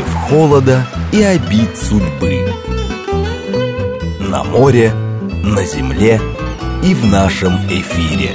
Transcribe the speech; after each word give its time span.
против 0.00 0.14
холода 0.14 0.86
и 1.12 1.22
обид 1.22 1.76
судьбы. 1.76 2.46
На 4.20 4.44
море, 4.44 4.92
на 5.42 5.64
земле 5.64 6.20
и 6.82 6.94
в 6.94 7.04
нашем 7.06 7.54
эфире. 7.68 8.30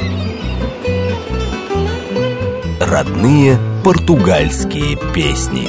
Родные 2.80 3.58
португальские 3.84 4.98
песни. 5.14 5.68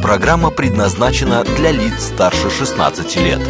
Программа 0.00 0.50
предназначена 0.50 1.44
для 1.44 1.72
лиц 1.72 2.06
старше 2.14 2.50
16 2.50 3.16
лет. 3.16 3.40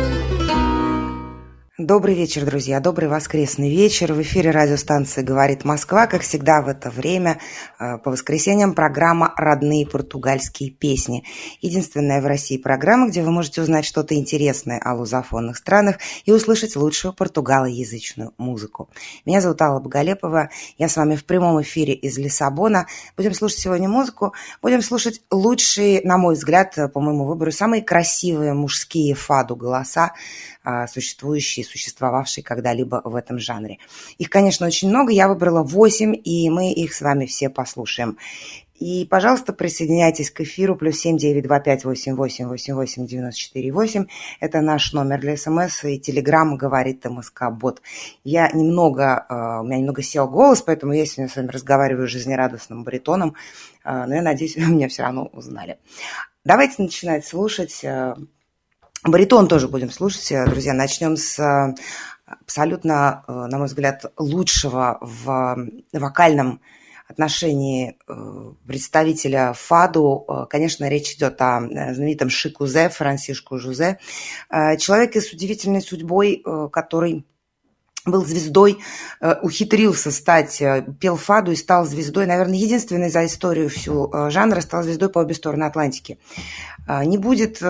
Добрый 1.89 2.15
вечер, 2.15 2.45
друзья. 2.45 2.81
Добрый 2.81 3.09
воскресный 3.09 3.71
вечер. 3.71 4.13
В 4.13 4.21
эфире 4.21 4.51
радиостанции 4.51 5.23
«Говорит 5.23 5.65
Москва». 5.65 6.07
Как 6.07 6.21
всегда 6.21 6.61
в 6.61 6.69
это 6.69 6.91
время 6.91 7.41
э, 7.81 7.97
по 7.97 8.11
воскресеньям 8.11 8.75
программа 8.75 9.33
«Родные 9.39 9.87
португальские 9.87 10.71
песни». 10.71 11.25
Единственная 11.63 12.21
в 12.21 12.27
России 12.27 12.59
программа, 12.59 13.09
где 13.09 13.23
вы 13.23 13.31
можете 13.31 13.63
узнать 13.63 13.87
что-то 13.87 14.15
интересное 14.15 14.79
о 14.85 14.97
лузофонных 14.97 15.57
странах 15.57 15.97
и 16.27 16.31
услышать 16.31 16.77
лучшую 16.77 17.15
португалоязычную 17.15 18.35
музыку. 18.37 18.91
Меня 19.25 19.41
зовут 19.41 19.63
Алла 19.63 19.81
Боголепова. 19.81 20.51
Я 20.77 20.91
с 20.91 20.97
вами 20.99 21.17
в 21.17 21.25
прямом 21.25 21.63
эфире 21.63 21.95
из 21.95 22.19
Лиссабона. 22.19 22.87
Будем 23.17 23.33
слушать 23.33 23.61
сегодня 23.61 23.89
музыку. 23.89 24.35
Будем 24.61 24.83
слушать 24.83 25.23
лучшие, 25.31 26.03
на 26.05 26.19
мой 26.19 26.35
взгляд, 26.35 26.77
по 26.93 27.01
моему 27.01 27.25
выбору, 27.25 27.51
самые 27.51 27.81
красивые 27.81 28.53
мужские 28.53 29.15
фаду 29.15 29.57
голоса, 29.57 30.13
а, 30.58 30.58
существующие, 30.89 31.65
существовавшие 31.65 32.45
когда-либо 32.45 33.01
в 33.05 33.15
этом 33.15 33.39
жанре. 33.39 33.79
Их, 34.19 34.29
конечно, 34.29 34.67
очень 34.67 34.89
много, 34.89 35.13
я 35.13 35.29
выбрала 35.29 35.63
8, 35.63 36.15
и 36.23 36.51
мы 36.51 36.73
их 36.73 36.93
с 36.93 37.01
вами 37.01 37.27
все 37.27 37.49
послушаем. 37.49 38.19
И, 38.79 39.07
пожалуйста, 39.07 39.53
присоединяйтесь 39.53 40.31
к 40.31 40.41
эфиру 40.41 40.77
плюс 40.77 41.01
семь 41.01 41.17
девять 41.17 41.45
два 41.45 41.59
пять 41.59 41.85
восемь 41.85 42.15
восемь 42.15 42.47
восемь 42.47 42.75
восемь 42.75 43.07
девяносто 43.07 43.41
четыре 43.41 43.73
восемь. 43.73 44.07
Это 44.41 44.61
наш 44.61 44.93
номер 44.93 45.21
для 45.21 45.37
СМС 45.37 45.85
и 45.85 45.99
Телеграм 45.99 46.57
говорит 46.57 47.05
МСК 47.05 47.51
Бот. 47.51 47.83
Я 48.23 48.51
немного, 48.53 49.27
а, 49.29 49.63
у 49.63 49.65
меня 49.65 49.79
немного 49.79 50.03
сел 50.03 50.29
голос, 50.29 50.63
поэтому 50.63 50.93
я 50.93 51.07
сегодня 51.07 51.33
с 51.33 51.37
вами 51.37 51.49
разговариваю 51.49 52.07
жизнерадостным 52.07 52.85
баритоном, 52.85 53.35
а, 53.83 54.07
но 54.07 54.15
я 54.15 54.23
надеюсь, 54.23 54.57
вы 54.57 54.67
меня 54.67 54.89
все 54.89 55.03
равно 55.03 55.25
узнали. 55.33 55.79
Давайте 56.45 56.81
начинать 56.81 57.27
слушать 57.27 57.85
Баритон 59.05 59.47
тоже 59.47 59.69
будем 59.69 59.91
слушать, 59.91 60.33
э, 60.33 60.45
друзья. 60.47 60.73
Начнем 60.75 61.17
с 61.17 61.39
э, 61.39 61.75
абсолютно, 62.27 63.25
э, 63.29 63.33
на 63.33 63.59
мой 63.59 63.69
взгляд, 63.69 64.05
лучшего 64.17 64.99
в 65.01 65.57
вокальном 65.93 66.61
отношении 67.07 67.97
представителя 68.67 69.55
Фаду. 69.55 70.47
Конечно, 70.51 70.91
речь 70.91 71.15
идет 71.15 71.41
о 71.41 71.61
знаменитом 71.61 72.29
Шикузе, 72.29 72.91
Франсишку 72.91 73.57
Жузе. 73.57 73.99
Человеке 74.51 75.23
с 75.23 75.33
удивительной 75.33 75.81
судьбой, 75.81 76.45
который 76.71 77.25
был 78.11 78.25
звездой, 78.25 78.79
э, 79.21 79.35
ухитрился 79.43 80.11
стать, 80.11 80.61
э, 80.61 80.85
пел 81.01 81.17
фаду 81.17 81.53
и 81.53 81.57
стал 81.57 81.85
звездой, 81.85 82.27
наверное, 82.27 82.57
единственной 82.57 83.11
за 83.11 83.27
историю 83.27 83.69
всю 83.69 84.11
э, 84.13 84.31
жанра, 84.31 84.61
стал 84.61 84.83
звездой 84.83 85.09
по 85.09 85.21
обе 85.21 85.35
стороны 85.35 85.65
Атлантики. 85.65 86.19
Не 86.89 87.19
будет 87.19 87.61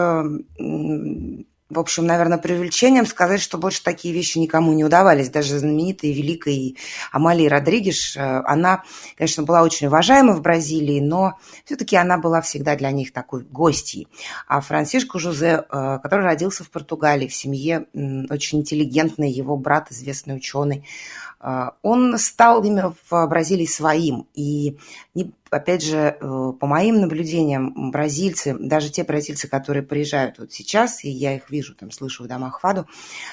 в 1.71 1.79
общем, 1.79 2.07
наверное, 2.07 2.39
преувеличением 2.39 3.05
сказать, 3.05 3.43
что 3.43 3.59
больше 3.59 3.83
такие 3.83 4.15
вещи 4.15 4.39
никому 4.39 4.73
не 4.73 4.85
удавались. 4.85 5.29
Даже 5.29 5.59
знаменитая 5.59 6.13
великая 6.13 6.75
Амалия 7.13 7.51
Родригеш, 7.51 8.17
э, 8.17 8.21
она, 8.47 8.85
конечно, 9.17 9.43
была 9.43 9.63
очень 9.63 9.89
уважаема 9.89 10.33
в 10.33 10.41
Бразилии, 10.41 11.01
но 11.01 11.35
все-таки 11.67 11.97
она 11.97 12.17
была 12.17 12.41
всегда 12.41 12.75
для 12.75 12.91
них 12.91 13.13
такой 13.13 13.43
гостьей. 13.45 14.09
А 14.47 14.63
Франсишко 14.63 15.19
Жузе, 15.19 15.65
э, 15.69 15.99
который 16.03 16.25
родился 16.25 16.65
в 16.65 16.71
Португалии, 16.71 17.29
в 17.29 17.35
семье 17.35 17.87
очень 18.31 18.61
интеллигентный, 18.61 19.31
его 19.31 19.57
брат, 19.59 19.93
известный 19.93 20.37
ученый, 20.37 20.87
э, 21.41 21.67
он 21.83 22.17
стал 22.17 22.65
именно 22.65 22.95
в 23.11 23.27
Бразилии 23.27 23.67
своим. 23.67 24.27
И 24.35 24.79
опять 25.51 25.83
же, 25.83 26.17
э, 26.21 26.53
по 26.59 26.67
моим 26.67 27.01
наблюдениям, 27.01 27.91
бразильцы, 27.91 28.57
даже 28.59 28.91
те 28.91 29.05
бразильцы, 29.05 29.49
которые 29.49 29.83
приезжают 29.83 30.39
вот 30.39 30.53
сейчас, 30.53 31.05
и 31.05 31.11
я 31.11 31.37
их 31.37 31.51
вижу, 31.51 31.75
там, 31.75 31.91
слышу 31.91 32.25
в 32.25 32.27
домах 32.27 32.61
Фаду, 32.61 32.87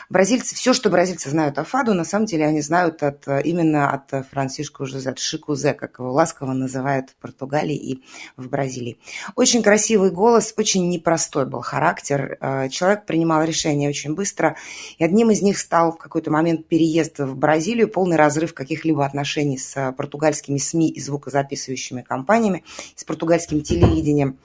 бразильцы, 0.09 0.55
все, 0.55 0.73
что 0.73 0.89
бразильцы 0.89 1.29
знают 1.29 1.57
о 1.57 1.63
Фаду, 1.63 1.93
на 1.93 2.05
самом 2.05 2.25
деле 2.25 2.45
они 2.45 2.61
знают 2.61 3.03
от, 3.03 3.27
именно 3.43 3.91
от 3.91 4.25
Франсишко 4.31 4.85
Жозе, 4.85 5.09
от 5.09 5.19
Шикузе, 5.19 5.73
как 5.73 5.99
его 5.99 6.11
ласково 6.11 6.53
называют 6.53 7.09
в 7.09 7.15
Португалии 7.15 7.75
и 7.75 8.03
в 8.37 8.49
Бразилии. 8.49 8.99
Очень 9.35 9.63
красивый 9.63 10.11
голос, 10.11 10.53
очень 10.57 10.89
непростой 10.89 11.45
был 11.45 11.61
характер. 11.61 12.37
Э, 12.39 12.69
человек 12.69 13.05
принимал 13.05 13.43
решения 13.43 13.89
очень 13.89 14.15
быстро, 14.15 14.55
и 14.97 15.03
одним 15.03 15.31
из 15.31 15.41
них 15.41 15.57
стал 15.57 15.93
в 15.93 15.97
какой-то 15.97 16.31
момент 16.31 16.67
переезд 16.67 17.19
в 17.19 17.35
Бразилию, 17.35 17.89
полный 17.89 18.17
разрыв 18.17 18.53
каких-либо 18.53 19.05
отношений 19.05 19.57
с 19.57 19.93
португальскими 19.97 20.57
СМИ 20.57 20.89
и 20.89 21.01
звукозаписывающими 21.01 22.01
компаниями, 22.05 22.63
с 22.95 23.03
португальским 23.03 23.61
телевидением. 23.61 24.37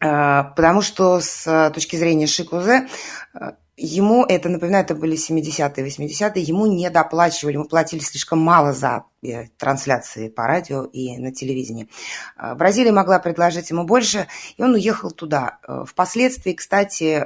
Э, 0.00 0.44
потому 0.56 0.82
что 0.82 1.20
с 1.20 1.70
точки 1.74 1.96
зрения 1.96 2.26
Шикузе 2.26 2.88
э, 3.34 3.52
ему, 3.78 4.24
это, 4.26 4.48
напоминаю, 4.48 4.84
это 4.84 4.94
были 4.94 5.16
70-е, 5.16 5.86
80-е, 5.86 6.42
ему 6.42 6.66
не 6.66 6.90
доплачивали, 6.90 7.54
ему 7.54 7.64
платили 7.64 8.00
слишком 8.00 8.38
мало 8.38 8.74
за 8.74 9.04
э, 9.22 9.46
трансляции 9.56 10.28
по 10.28 10.46
радио 10.46 10.84
и 10.84 11.16
на 11.16 11.32
телевидении. 11.32 11.88
Бразилия 12.36 12.92
могла 12.92 13.18
предложить 13.20 13.70
ему 13.70 13.84
больше, 13.84 14.28
и 14.58 14.62
он 14.62 14.74
уехал 14.74 15.10
туда. 15.10 15.58
Впоследствии, 15.86 16.52
кстати, 16.52 17.24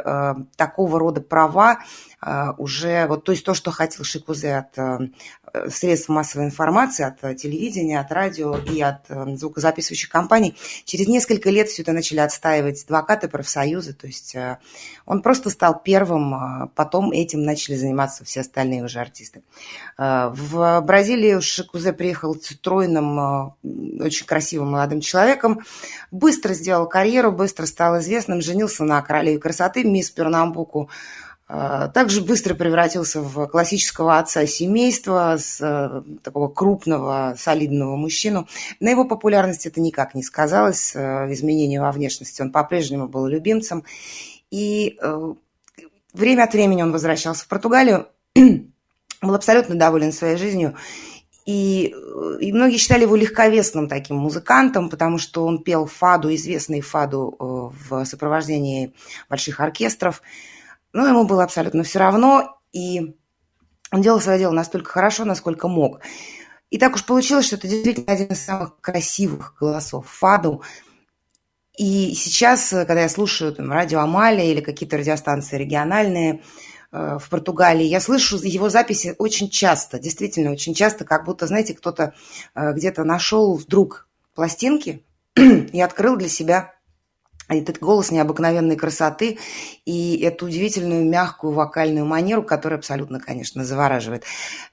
такого 0.56 0.98
рода 0.98 1.20
права 1.20 1.80
уже, 2.58 3.06
вот, 3.06 3.24
то 3.24 3.32
есть 3.32 3.44
то, 3.44 3.54
что 3.54 3.70
хотел 3.70 4.04
Шикузе 4.04 4.56
от 4.56 4.78
средств 5.68 6.08
массовой 6.08 6.46
информации, 6.46 7.04
от 7.04 7.22
э, 7.22 7.34
телевидения, 7.34 8.00
от 8.00 8.10
радио 8.12 8.56
и 8.56 8.80
от 8.80 9.02
э, 9.08 9.36
звукозаписывающих 9.36 10.08
компаний. 10.08 10.56
Через 10.84 11.08
несколько 11.08 11.50
лет 11.50 11.68
все 11.68 11.82
это 11.82 11.92
начали 11.92 12.20
отстаивать 12.20 12.84
адвокаты, 12.84 13.28
профсоюзы. 13.28 13.92
То 13.92 14.06
есть 14.06 14.34
э, 14.34 14.58
он 15.06 15.22
просто 15.22 15.50
стал 15.50 15.80
первым, 15.82 16.70
потом 16.74 17.10
этим 17.12 17.42
начали 17.42 17.74
заниматься 17.74 18.24
все 18.24 18.40
остальные 18.40 18.84
уже 18.84 19.00
артисты. 19.00 19.42
В 19.98 20.80
Бразилии 20.80 21.40
Шикузе 21.40 21.92
приехал 21.92 22.34
стройным, 22.34 23.54
очень 24.00 24.26
красивым 24.26 24.72
молодым 24.72 25.00
человеком, 25.00 25.60
быстро 26.10 26.54
сделал 26.54 26.88
карьеру, 26.88 27.32
быстро 27.32 27.66
стал 27.66 27.98
известным, 27.98 28.40
женился 28.40 28.84
на 28.84 29.02
королеве 29.02 29.38
красоты, 29.38 29.84
мисс 29.84 30.10
Пернамбуку, 30.10 30.90
также 31.94 32.20
быстро 32.20 32.54
превратился 32.54 33.20
в 33.20 33.46
классического 33.48 34.18
отца 34.18 34.46
семейства, 34.46 35.36
с 35.36 35.60
э, 35.60 36.02
такого 36.22 36.46
крупного, 36.46 37.34
солидного 37.36 37.96
мужчину. 37.96 38.46
На 38.78 38.90
его 38.90 39.04
популярности 39.04 39.66
это 39.66 39.80
никак 39.80 40.14
не 40.14 40.22
сказалось, 40.22 40.94
э, 40.94 41.32
изменению 41.32 41.82
во 41.82 41.90
внешности. 41.90 42.40
Он 42.40 42.52
по-прежнему 42.52 43.08
был 43.08 43.26
любимцем. 43.26 43.84
И 44.52 44.96
э, 45.02 45.34
время 46.12 46.44
от 46.44 46.52
времени 46.52 46.82
он 46.82 46.92
возвращался 46.92 47.44
в 47.44 47.48
Португалию, 47.48 48.06
был 48.34 49.34
абсолютно 49.34 49.74
доволен 49.74 50.12
своей 50.12 50.36
жизнью. 50.36 50.76
И, 51.46 51.92
и 52.40 52.52
многие 52.52 52.76
считали 52.76 53.02
его 53.02 53.16
легковесным 53.16 53.88
таким 53.88 54.18
музыкантом, 54.18 54.88
потому 54.88 55.18
что 55.18 55.44
он 55.46 55.64
пел 55.64 55.86
фаду, 55.86 56.32
известный 56.32 56.80
фаду 56.80 57.74
в 57.88 58.04
сопровождении 58.04 58.94
больших 59.28 59.58
оркестров– 59.58 60.22
но 60.92 61.06
ему 61.06 61.24
было 61.24 61.44
абсолютно 61.44 61.82
все 61.82 61.98
равно, 61.98 62.58
и 62.72 63.16
он 63.92 64.02
делал 64.02 64.20
свое 64.20 64.38
дело 64.38 64.52
настолько 64.52 64.90
хорошо, 64.90 65.24
насколько 65.24 65.68
мог. 65.68 66.00
И 66.70 66.78
так 66.78 66.94
уж 66.94 67.04
получилось, 67.04 67.46
что 67.46 67.56
это 67.56 67.68
действительно 67.68 68.12
один 68.12 68.28
из 68.28 68.40
самых 68.40 68.80
красивых 68.80 69.56
голосов 69.58 70.06
Фаду. 70.08 70.62
И 71.76 72.14
сейчас, 72.14 72.68
когда 72.70 73.00
я 73.00 73.08
слушаю 73.08 73.52
там, 73.52 73.72
радио 73.72 74.00
Амалия 74.00 74.52
или 74.52 74.60
какие-то 74.60 74.98
радиостанции 74.98 75.56
региональные 75.56 76.42
э, 76.92 77.18
в 77.18 77.28
Португалии, 77.28 77.84
я 77.84 78.00
слышу 78.00 78.36
его 78.36 78.68
записи 78.68 79.14
очень 79.18 79.50
часто, 79.50 79.98
действительно 79.98 80.52
очень 80.52 80.74
часто, 80.74 81.04
как 81.04 81.24
будто, 81.24 81.46
знаете, 81.46 81.74
кто-то 81.74 82.14
э, 82.54 82.72
где-то 82.72 83.04
нашел 83.04 83.56
вдруг 83.56 84.08
пластинки 84.34 85.04
и 85.36 85.80
открыл 85.80 86.16
для 86.16 86.28
себя 86.28 86.74
этот 87.54 87.78
голос 87.78 88.10
необыкновенной 88.10 88.76
красоты 88.76 89.38
и 89.84 90.20
эту 90.22 90.46
удивительную 90.46 91.04
мягкую 91.04 91.52
вокальную 91.52 92.06
манеру, 92.06 92.42
которая 92.42 92.78
абсолютно, 92.78 93.20
конечно, 93.20 93.64
завораживает. 93.64 94.24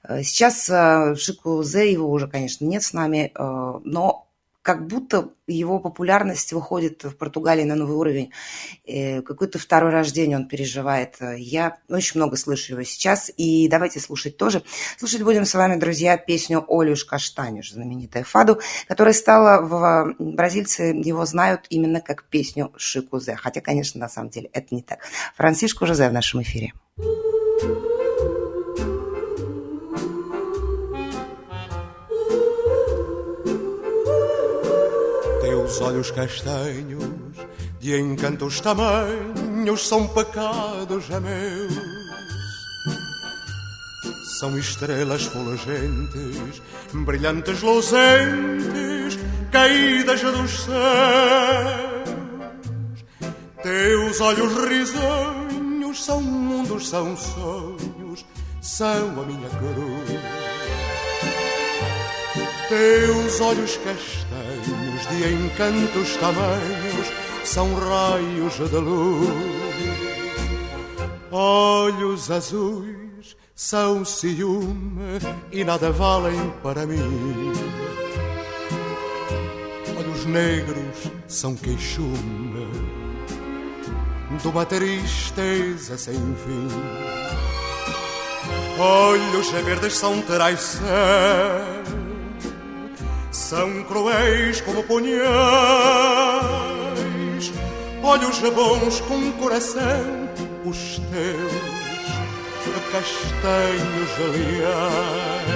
Э, 0.04 0.22
сейчас 0.22 0.68
э, 0.70 1.14
Шику 1.16 1.62
Зе, 1.62 1.92
его 1.92 2.10
уже, 2.10 2.28
конечно, 2.28 2.64
нет 2.64 2.82
с 2.82 2.92
нами, 2.92 3.32
э, 3.34 3.80
но 3.84 4.27
как 4.68 4.86
будто 4.86 5.30
его 5.46 5.80
популярность 5.80 6.52
выходит 6.52 7.02
в 7.02 7.16
Португалии 7.16 7.64
на 7.64 7.74
новый 7.74 7.96
уровень. 7.96 8.32
Э, 8.84 9.22
какое-то 9.22 9.58
второе 9.58 9.90
рождение 9.90 10.36
он 10.36 10.46
переживает. 10.46 11.16
Я 11.38 11.78
очень 11.88 12.20
много 12.20 12.36
слышу 12.36 12.74
его 12.74 12.82
сейчас, 12.82 13.30
и 13.34 13.66
давайте 13.66 13.98
слушать 13.98 14.36
тоже. 14.36 14.62
Слушать 14.98 15.22
будем 15.22 15.46
с 15.46 15.54
вами, 15.54 15.80
друзья, 15.80 16.18
песню 16.18 16.66
«Олюш 16.68 17.06
Каштанюш», 17.06 17.72
знаменитая 17.72 18.24
фаду, 18.24 18.60
которая 18.86 19.14
стала, 19.14 19.62
в 19.62 20.14
бразильцы 20.18 20.82
его 20.82 21.24
знают 21.24 21.62
именно 21.70 22.02
как 22.02 22.24
песню 22.24 22.70
Шикузе. 22.76 23.36
Хотя, 23.36 23.62
конечно, 23.62 23.98
на 23.98 24.10
самом 24.10 24.28
деле 24.28 24.50
это 24.52 24.74
не 24.74 24.82
так. 24.82 24.98
Францишко 25.34 25.86
Жозе 25.86 26.10
в 26.10 26.12
нашем 26.12 26.42
эфире. 26.42 26.74
Teus 35.78 35.90
olhos 35.90 36.10
castanhos, 36.10 37.04
de 37.78 37.96
encantos 37.96 38.60
tamanhos, 38.60 39.86
são 39.86 40.08
pecados 40.08 41.08
meus. 41.08 41.72
São 44.40 44.58
estrelas 44.58 45.22
fulgentes, 45.26 46.60
brilhantes 46.92 47.62
luzentes, 47.62 49.20
caídas 49.52 50.20
dos 50.20 50.64
céus. 50.64 52.08
Teus 53.62 54.20
olhos 54.20 54.52
risonhos 54.68 56.04
são 56.04 56.20
mundos, 56.20 56.88
são 56.88 57.16
sonhos, 57.16 58.26
são 58.60 59.20
a 59.20 59.24
minha 59.24 59.48
cruz. 59.48 60.27
Teus 62.68 63.40
olhos 63.40 63.78
castanhos 63.78 65.08
de 65.08 65.32
encantos 65.32 66.16
tamanhos 66.18 67.06
são 67.42 67.74
raios 67.74 68.54
de 68.56 68.76
luz. 68.76 69.28
Olhos 71.30 72.30
azuis 72.30 73.34
são 73.54 74.04
ciúme 74.04 75.18
e 75.50 75.64
nada 75.64 75.90
valem 75.90 76.52
para 76.62 76.84
mim. 76.84 77.52
Olhos 79.98 80.26
negros 80.26 81.10
são 81.26 81.54
queixume 81.56 82.68
de 84.42 84.46
uma 84.46 84.66
tristeza 84.66 85.96
sem 85.96 86.14
fim. 86.14 86.68
Olhos 88.78 89.50
verdes 89.50 89.94
são 89.94 90.20
traição 90.20 91.97
são 93.48 93.82
cruéis 93.84 94.60
como 94.60 94.82
punhais, 94.84 95.24
olhos 98.02 98.40
bons 98.40 99.00
com 99.00 99.32
coração, 99.32 100.28
os 100.66 101.00
teus 101.10 101.78
castanhos 102.92 104.10
aliás. 104.28 105.48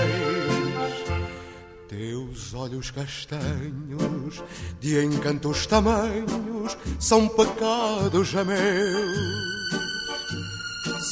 Teus 1.87 2.55
olhos 2.55 2.91
castanhos, 2.91 4.43
de 4.81 5.05
encantos 5.05 5.67
tamanhos, 5.67 6.79
são 6.99 7.29
pecados 7.29 8.33
meus. 8.33 9.53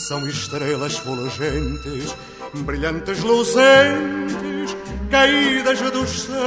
São 0.08 0.26
estrelas 0.26 0.96
fulgentes, 0.96 2.16
brilhantes 2.54 3.20
luzentes, 3.20 4.59
caídas 5.10 5.80
dos 5.90 6.22
céus. 6.22 6.40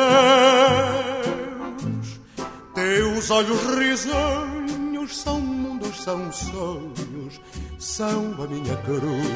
Teus 2.73 3.29
olhos 3.29 3.61
risonhos 3.77 5.17
são 5.17 5.39
mundos, 5.39 6.03
são 6.03 6.31
sonhos, 6.31 7.39
são 7.77 8.33
a 8.41 8.47
minha 8.47 8.75
cruz. 8.77 9.27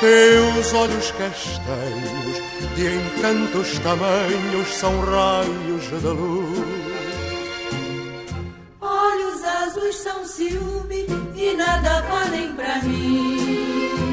Teus 0.00 0.72
olhos 0.74 1.10
castanhos, 1.12 2.36
de 2.74 2.86
encantos 2.96 3.78
tamanhos, 3.80 4.68
são 4.74 5.00
raios 5.00 5.88
de 5.88 6.06
luz. 6.06 6.90
Olhos 8.80 9.44
azuis 9.44 9.96
são 9.96 10.24
ciúme 10.26 11.06
e 11.36 11.54
nada 11.54 12.00
valem 12.02 12.52
pra 12.54 12.82
mim. 12.82 14.09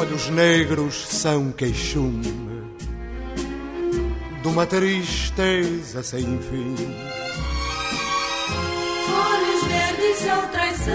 Olhos 0.00 0.30
negros 0.30 1.06
são 1.08 1.52
queixume 1.52 2.32
de 4.40 4.48
uma 4.48 4.64
tristeza 4.64 6.02
sem 6.02 6.38
fim. 6.38 6.74
Olhos 9.12 9.62
verdes 9.64 10.16
são 10.16 10.48
traição. 10.48 10.94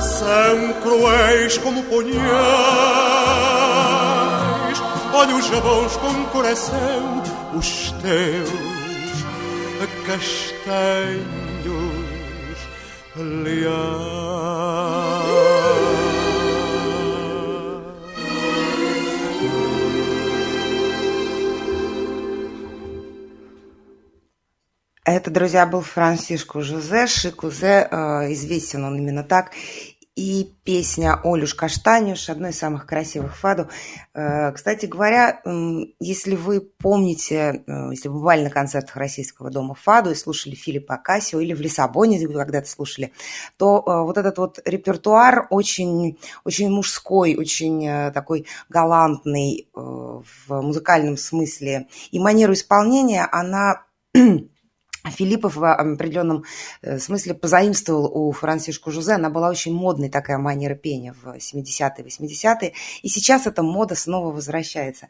São 0.00 0.74
cruéis 0.80 1.58
como 1.58 1.82
punhais, 1.82 2.20
olhos 5.12 5.50
bons 5.50 5.96
com 5.96 6.24
coração, 6.26 7.24
os 7.58 7.90
teus 8.00 8.52
castanhos 10.06 11.26
leais. 13.16 15.15
Это, 25.06 25.30
друзья, 25.30 25.66
был 25.66 25.82
Франсишко 25.82 26.62
Жозе. 26.62 27.06
Шикузе, 27.06 27.86
э, 27.88 28.32
известен 28.32 28.84
он 28.84 28.98
именно 28.98 29.22
так. 29.22 29.52
И 30.16 30.52
песня 30.64 31.20
«Олюш 31.22 31.54
Каштанюш»– 31.54 32.28
одной 32.30 32.50
из 32.50 32.58
самых 32.58 32.86
красивых 32.86 33.36
фаду. 33.36 33.68
Э, 34.14 34.50
Кстати 34.50 34.86
говоря, 34.86 35.40
если 36.00 36.34
вы 36.34 36.60
помните, 36.60 37.62
э, 37.68 37.90
если 37.92 38.08
вы 38.08 38.14
бывали 38.16 38.42
на 38.42 38.50
концертах 38.50 38.96
Российского 38.96 39.48
дома 39.48 39.76
фаду 39.76 40.10
и 40.10 40.16
слушали 40.16 40.56
Филиппа 40.56 40.96
Акасио 40.96 41.38
или 41.38 41.54
в 41.54 41.60
Лиссабоне 41.60 42.26
когда-то 42.26 42.68
слушали, 42.68 43.12
то 43.58 43.84
вот 43.86 44.18
этот 44.18 44.38
вот 44.38 44.58
репертуар 44.64 45.46
очень, 45.50 46.18
очень 46.42 46.68
мужской, 46.68 47.36
очень 47.36 48.12
такой 48.12 48.46
галантный 48.68 49.68
в 49.72 50.26
музыкальном 50.48 51.16
смысле. 51.16 51.86
И 52.10 52.18
манеру 52.18 52.54
исполнения, 52.54 53.28
она 53.30 53.84
Филиппов 55.10 55.56
в 55.56 55.64
определенном 55.64 56.44
э, 56.82 56.98
смысле 56.98 57.34
позаимствовал 57.34 58.06
у 58.06 58.32
Франсишку 58.32 58.90
Жузе. 58.90 59.12
Она 59.12 59.30
была 59.30 59.48
очень 59.48 59.74
модной 59.74 60.08
такая 60.08 60.38
манера 60.38 60.74
пения 60.74 61.14
в 61.22 61.36
70-е, 61.36 62.04
80-е. 62.04 62.72
И 63.02 63.08
сейчас 63.08 63.46
эта 63.46 63.62
мода 63.62 63.94
снова 63.94 64.32
возвращается. 64.32 65.08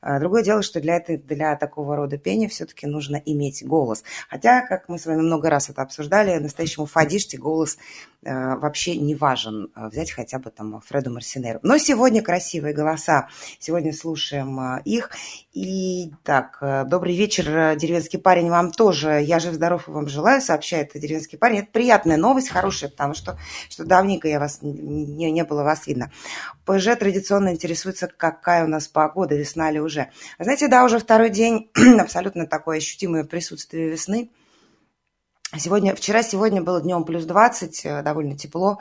А, 0.00 0.18
Другое 0.20 0.42
дело, 0.42 0.62
что 0.62 0.80
для, 0.80 0.96
этой, 0.96 1.16
для 1.16 1.56
такого 1.56 1.96
рода 1.96 2.18
пения 2.18 2.48
все-таки 2.48 2.86
нужно 2.86 3.16
иметь 3.16 3.66
голос. 3.66 4.04
Хотя, 4.28 4.66
как 4.66 4.88
мы 4.88 4.98
с 4.98 5.06
вами 5.06 5.20
много 5.22 5.50
раз 5.50 5.70
это 5.70 5.82
обсуждали, 5.82 6.38
настоящему 6.38 6.86
фадиште 6.86 7.38
голос 7.38 7.78
э, 8.22 8.56
вообще 8.56 8.96
не 8.96 9.14
важен. 9.14 9.70
Э, 9.74 9.88
Взять 9.88 10.10
хотя 10.12 10.38
бы 10.38 10.50
там 10.50 10.80
Фреду 10.80 11.10
Марсинеру. 11.10 11.60
Но 11.62 11.78
сегодня 11.78 12.22
красивые 12.22 12.74
голоса. 12.74 13.28
Сегодня 13.58 13.92
слушаем 13.92 14.78
их. 14.84 15.10
И 15.52 16.12
так, 16.22 16.58
добрый 16.88 17.16
вечер, 17.16 17.74
деревенский 17.76 18.18
парень, 18.18 18.48
вам 18.48 18.70
тоже. 18.70 19.22
Я 19.22 19.37
жив-здоров 19.38 19.88
и 19.88 19.90
вам 19.90 20.08
желаю, 20.08 20.40
сообщает 20.40 20.92
деревенский 20.94 21.38
парень. 21.38 21.58
Это 21.60 21.68
приятная 21.72 22.16
новость, 22.16 22.50
хорошая, 22.50 22.90
потому 22.90 23.14
что, 23.14 23.38
что 23.68 23.84
давненько 23.84 24.28
я 24.28 24.38
вас 24.38 24.60
не, 24.62 25.30
не 25.30 25.44
было 25.44 25.62
вас 25.62 25.86
видно. 25.86 26.10
ПЖ 26.64 26.96
традиционно 26.98 27.50
интересуется, 27.52 28.08
какая 28.08 28.64
у 28.64 28.68
нас 28.68 28.88
погода, 28.88 29.34
весна 29.34 29.70
ли 29.70 29.80
уже. 29.80 30.10
Знаете, 30.38 30.68
да, 30.68 30.84
уже 30.84 30.98
второй 30.98 31.30
день 31.30 31.70
абсолютно 32.00 32.46
такое 32.46 32.78
ощутимое 32.78 33.24
присутствие 33.24 33.88
весны. 33.88 34.30
Сегодня, 35.56 35.94
вчера, 35.94 36.22
сегодня 36.22 36.62
было 36.62 36.80
днем 36.82 37.04
плюс 37.04 37.24
20, 37.24 37.86
э, 37.86 38.02
довольно 38.02 38.36
тепло, 38.36 38.78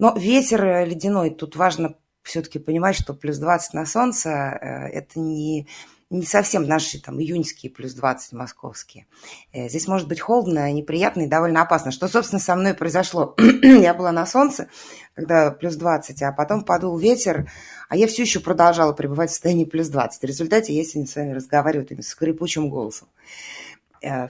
но 0.00 0.14
ветер 0.16 0.64
э, 0.64 0.84
ледяной. 0.84 1.30
Тут 1.30 1.54
важно 1.54 1.94
все-таки 2.22 2.58
понимать, 2.58 2.96
что 2.96 3.14
плюс 3.14 3.38
20 3.38 3.74
на 3.74 3.86
солнце 3.86 4.30
э,– 4.30 4.88
это 4.92 5.20
не, 5.20 5.68
не 6.10 6.24
совсем 6.24 6.64
наши 6.64 7.00
там 7.00 7.20
июньские 7.20 7.70
плюс 7.70 7.92
20 7.92 8.32
московские. 8.32 9.06
Э, 9.52 9.68
Здесь 9.68 9.86
может 9.88 10.08
быть 10.08 10.20
холодно, 10.20 10.70
неприятно 10.72 11.22
и 11.22 11.26
довольно 11.26 11.62
опасно. 11.62 11.90
Что, 11.90 12.08
собственно, 12.08 12.40
со 12.40 12.54
мной 12.56 12.74
произошло? 12.74 13.34
я 13.62 13.92
была 13.94 14.12
на 14.12 14.26
солнце, 14.26 14.68
когда 15.14 15.50
плюс 15.50 15.76
20, 15.76 16.22
а 16.22 16.32
потом 16.32 16.64
подул 16.64 16.96
ветер, 16.98 17.50
а 17.88 17.96
я 17.96 18.06
все 18.06 18.22
еще 18.22 18.40
продолжала 18.40 18.92
пребывать 18.92 19.30
в 19.30 19.32
состоянии 19.32 19.64
плюс 19.64 19.88
20. 19.88 20.22
В 20.22 20.24
результате 20.24 20.72
я 20.72 20.84
сегодня 20.84 21.10
с 21.10 21.16
вами 21.16 21.32
разговариваю 21.32 21.86
таким 21.86 22.02
скрипучим 22.02 22.70
голосом. 22.70 23.08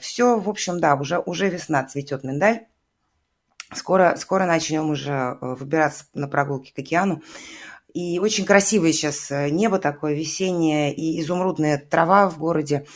Все, 0.00 0.40
в 0.40 0.48
общем, 0.48 0.80
да, 0.80 0.94
уже, 0.94 1.18
уже 1.18 1.50
весна, 1.50 1.84
цветет 1.84 2.24
миндаль. 2.24 2.66
Скоро, 3.74 4.16
скоро 4.16 4.46
начнем 4.46 4.88
уже 4.88 5.12
э, 5.12 5.36
выбираться 5.40 6.04
на 6.14 6.26
прогулки 6.26 6.72
к 6.72 6.78
океану. 6.78 7.22
И 7.94 8.18
очень 8.18 8.44
красивое 8.44 8.92
сейчас 8.92 9.30
э, 9.30 9.48
небо 9.50 9.78
такое 9.78 10.14
весеннее 10.14 10.94
и 10.94 11.20
изумрудная 11.20 11.78
трава 11.78 12.28
в 12.28 12.38
городе. 12.38 12.86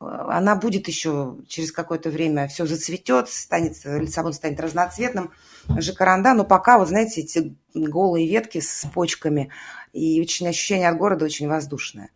Э, 0.00 0.04
она 0.04 0.54
будет 0.54 0.86
еще 0.86 1.38
через 1.48 1.72
какое-то 1.72 2.10
время, 2.10 2.48
все 2.48 2.66
зацветет, 2.66 3.30
станет, 3.30 3.76
Лиссабон 3.84 4.32
станет 4.32 4.60
разноцветным, 4.60 5.32
жакаранда, 5.68 6.34
но 6.34 6.44
пока, 6.44 6.78
вот 6.78 6.88
знаете, 6.88 7.22
эти 7.22 7.56
голые 7.74 8.28
ветки 8.28 8.60
с 8.60 8.86
почками, 8.92 9.50
и 9.92 10.20
очень 10.20 10.46
ощущение 10.46 10.88
от 10.88 10.98
города 10.98 11.24
очень 11.24 11.48
воздушное, 11.48 12.10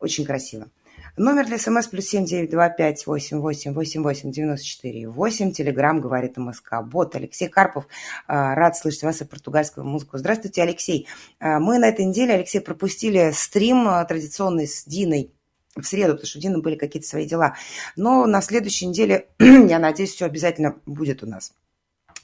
очень 0.00 0.24
красиво. 0.24 0.68
Номер 1.16 1.46
для 1.46 1.58
смс 1.58 1.86
плюс 1.86 2.06
семь 2.06 2.24
девять 2.24 2.50
два 2.50 2.68
пять 2.68 3.06
восемь 3.06 3.38
восемь 3.38 3.72
восемь 3.72 4.02
восемь 4.02 4.32
девяносто 4.32 4.66
четыре 4.66 5.08
восемь. 5.08 5.52
Телеграмм 5.52 6.00
говорит 6.00 6.36
МСК. 6.36 6.82
Бот 6.82 7.14
Алексей 7.14 7.46
Карпов. 7.46 7.86
А, 8.26 8.56
рад 8.56 8.76
слышать 8.76 9.04
вас 9.04 9.20
и 9.20 9.24
португальскую 9.24 9.86
музыку. 9.86 10.18
Здравствуйте, 10.18 10.62
Алексей. 10.62 11.06
А, 11.38 11.60
мы 11.60 11.78
на 11.78 11.88
этой 11.88 12.04
неделе, 12.04 12.34
Алексей, 12.34 12.58
пропустили 12.60 13.30
стрим 13.32 13.86
а, 13.86 14.04
традиционный 14.04 14.66
с 14.66 14.84
Диной 14.86 15.30
в 15.76 15.84
среду, 15.84 16.14
потому 16.14 16.26
что 16.26 16.38
у 16.38 16.42
Дины 16.42 16.60
были 16.60 16.74
какие-то 16.74 17.06
свои 17.06 17.26
дела. 17.26 17.54
Но 17.94 18.26
на 18.26 18.40
следующей 18.40 18.86
неделе, 18.86 19.28
я 19.38 19.78
надеюсь, 19.78 20.14
все 20.14 20.24
обязательно 20.24 20.80
будет 20.84 21.22
у 21.22 21.28
нас 21.28 21.52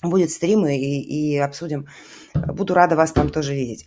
будет 0.02 0.30
стрим 0.30 0.66
и, 0.66 0.76
и 0.76 1.36
обсудим. 1.38 1.86
Буду 2.34 2.74
рада 2.74 2.96
вас 2.96 3.12
там 3.12 3.28
тоже 3.28 3.54
видеть. 3.54 3.86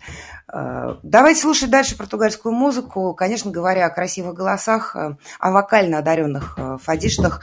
Э, 0.52 0.96
давайте 1.04 1.42
слушать 1.42 1.70
дальше 1.70 1.98
португальскую 1.98 2.54
музыку. 2.54 3.14
Конечно, 3.14 3.52
говоря 3.52 3.86
о 3.86 3.90
красивых 3.90 4.34
голосах, 4.36 4.96
э, 4.96 5.16
о 5.40 5.52
вокально 5.52 6.00
одаренных 6.00 6.56
э, 6.58 6.78
фадиштах, 6.82 7.42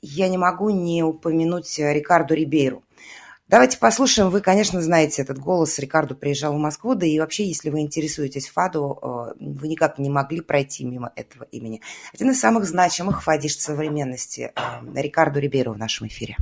я 0.00 0.28
не 0.28 0.38
могу 0.38 0.70
не 0.70 1.02
упомянуть 1.02 1.78
Рикарду 1.78 2.34
Рибейру. 2.34 2.82
Давайте 3.46 3.78
послушаем. 3.78 4.30
Вы, 4.30 4.40
конечно, 4.40 4.80
знаете 4.80 5.22
этот 5.22 5.38
голос. 5.38 5.78
Рикарду 5.78 6.16
приезжал 6.16 6.54
в 6.54 6.58
Москву. 6.58 6.94
Да 6.94 7.06
и 7.06 7.20
вообще, 7.20 7.46
если 7.46 7.70
вы 7.70 7.80
интересуетесь 7.80 8.48
фаду, 8.48 9.34
вы 9.38 9.68
никак 9.68 9.98
не 9.98 10.08
могли 10.08 10.40
пройти 10.40 10.86
мимо 10.86 11.12
этого 11.16 11.44
имени. 11.52 11.82
Один 12.14 12.30
из 12.30 12.40
самых 12.40 12.64
значимых 12.64 13.22
фадишт 13.22 13.60
современности. 13.60 14.52
Рикарду 14.94 15.38
Рибейру 15.38 15.74
в 15.74 15.78
нашем 15.78 16.06
эфире. 16.06 16.38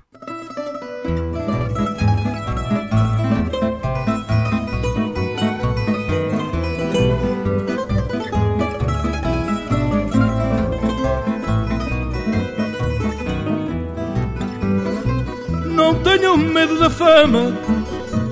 Tenho 16.30 16.36
medo 16.36 16.78
da 16.78 16.88
fama, 16.88 17.52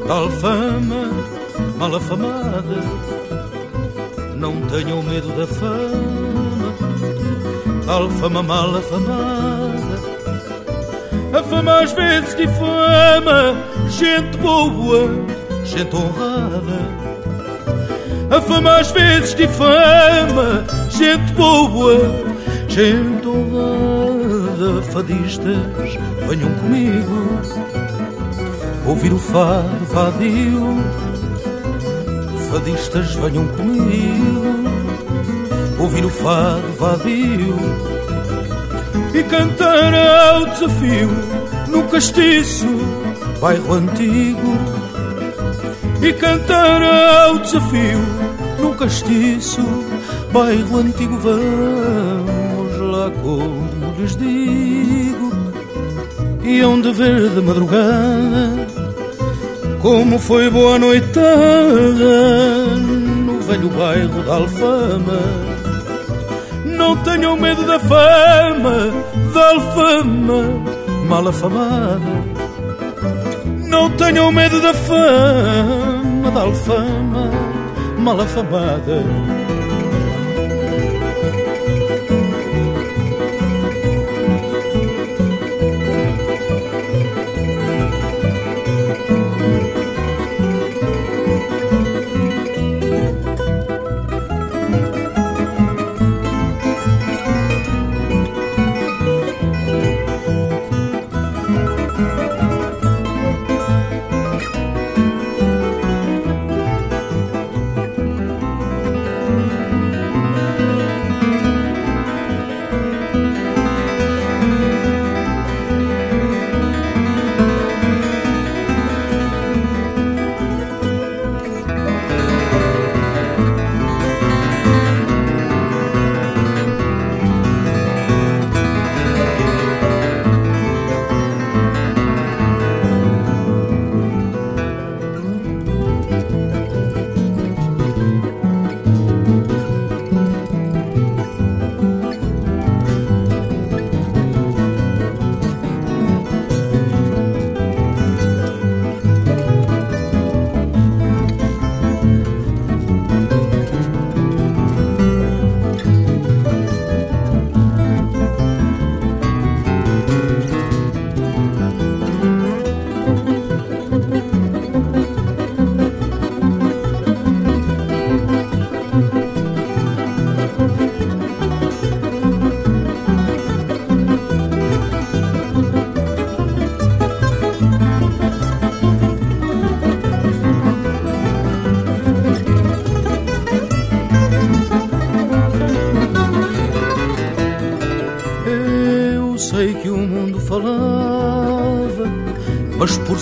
tal 0.06 0.30
fama 0.30 1.10
mal 1.78 1.96
afamada. 1.96 2.82
Não 4.36 4.60
tenho 4.62 5.02
medo 5.02 5.28
da 5.36 5.46
fama, 5.46 6.74
tal 7.84 8.08
fama 8.10 8.42
mal 8.42 8.76
afamada. 8.76 9.98
A 11.36 11.42
fama 11.42 11.80
às 11.80 11.92
vezes 11.92 12.36
difama 12.36 13.56
gente 13.88 14.38
boa, 14.38 15.10
gente 15.64 15.96
honrada. 15.96 16.78
A 18.30 18.40
fama 18.40 18.76
às 18.76 18.90
vezes 18.92 19.34
difama 19.34 20.64
gente 20.90 21.32
boa, 21.32 21.96
gente 22.68 23.26
honrada. 23.26 24.82
Fadistas, 24.92 25.56
venham 26.28 26.52
comigo 26.54 27.67
ouvir 28.88 29.12
o 29.12 29.18
fado 29.18 29.84
vadio. 29.92 30.78
Fadistas 32.50 33.14
venham 33.16 33.46
comigo, 33.48 34.42
ouvir 35.78 36.04
o 36.06 36.08
fado 36.08 36.72
vadio 36.78 37.54
e 39.12 39.22
cantar 39.24 39.94
ao 39.94 40.46
desafio 40.46 41.10
no 41.68 41.82
castiço, 41.88 42.66
bairro 43.40 43.74
antigo. 43.74 44.56
E 46.00 46.12
cantar 46.12 46.80
ao 46.80 47.38
desafio 47.40 48.00
no 48.60 48.74
castiço, 48.74 49.60
bairro 50.32 50.78
antigo. 50.78 51.18
Vamos 51.18 52.78
lá, 52.78 53.10
como 53.20 53.94
lhes 53.98 54.16
digo, 54.16 55.32
e 56.42 56.62
onde 56.64 56.92
ver 56.92 57.30
de 57.30 57.40
madrugada 57.40 58.67
como 59.88 60.18
foi 60.18 60.50
boa 60.50 60.78
noitada 60.78 61.24
no 63.24 63.40
velho 63.40 63.70
bairro 63.70 64.22
da 64.22 64.34
Alfama. 64.34 65.18
Não 66.66 66.94
tenham 66.98 67.34
medo 67.38 67.62
da 67.62 67.80
fama, 67.80 68.92
da 69.32 69.48
Alfama 69.48 70.42
mal 71.08 71.26
afamada. 71.26 72.02
Não 73.66 73.88
tenham 73.92 74.30
medo 74.30 74.60
da 74.60 74.74
fama, 74.74 76.30
da 76.34 76.40
Alfama 76.42 77.30
mal 77.96 78.20
afamada. 78.20 79.02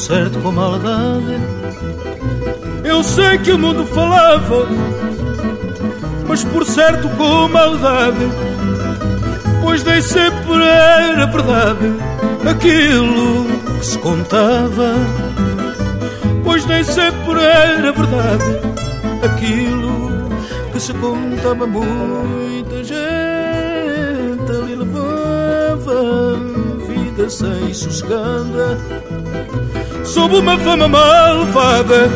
Certo 0.07 0.39
com 0.39 0.53
maldade. 0.53 1.37
Eu 2.85 3.03
sei 3.03 3.39
que 3.39 3.51
o 3.51 3.59
mundo 3.59 3.85
falava, 3.87 4.65
mas 6.29 6.45
por 6.45 6.65
certo 6.65 7.09
com 7.09 7.49
maldade. 7.49 8.31
Pois 9.63 9.83
nem 9.83 10.01
sempre 10.01 10.63
era 10.63 11.27
verdade 11.27 11.93
aquilo 12.49 13.47
que 13.81 13.87
se 13.87 13.99
contava. 13.99 14.95
Pois 16.45 16.65
nem 16.67 16.85
sempre 16.85 17.43
era 17.43 17.91
verdade 17.91 18.61
aquilo 19.25 20.29
que 20.73 20.79
se 20.79 20.95
contava 20.95 21.67
muita 21.67 22.85
gente 22.85 24.53
ali 24.53 24.77
levava 24.77 26.37
vida 26.87 27.29
sem 27.29 27.75
sossegada 27.75 28.79
sob 30.07 30.37
uma 30.37 30.57
fama 30.59 30.89
malvada 30.89 32.09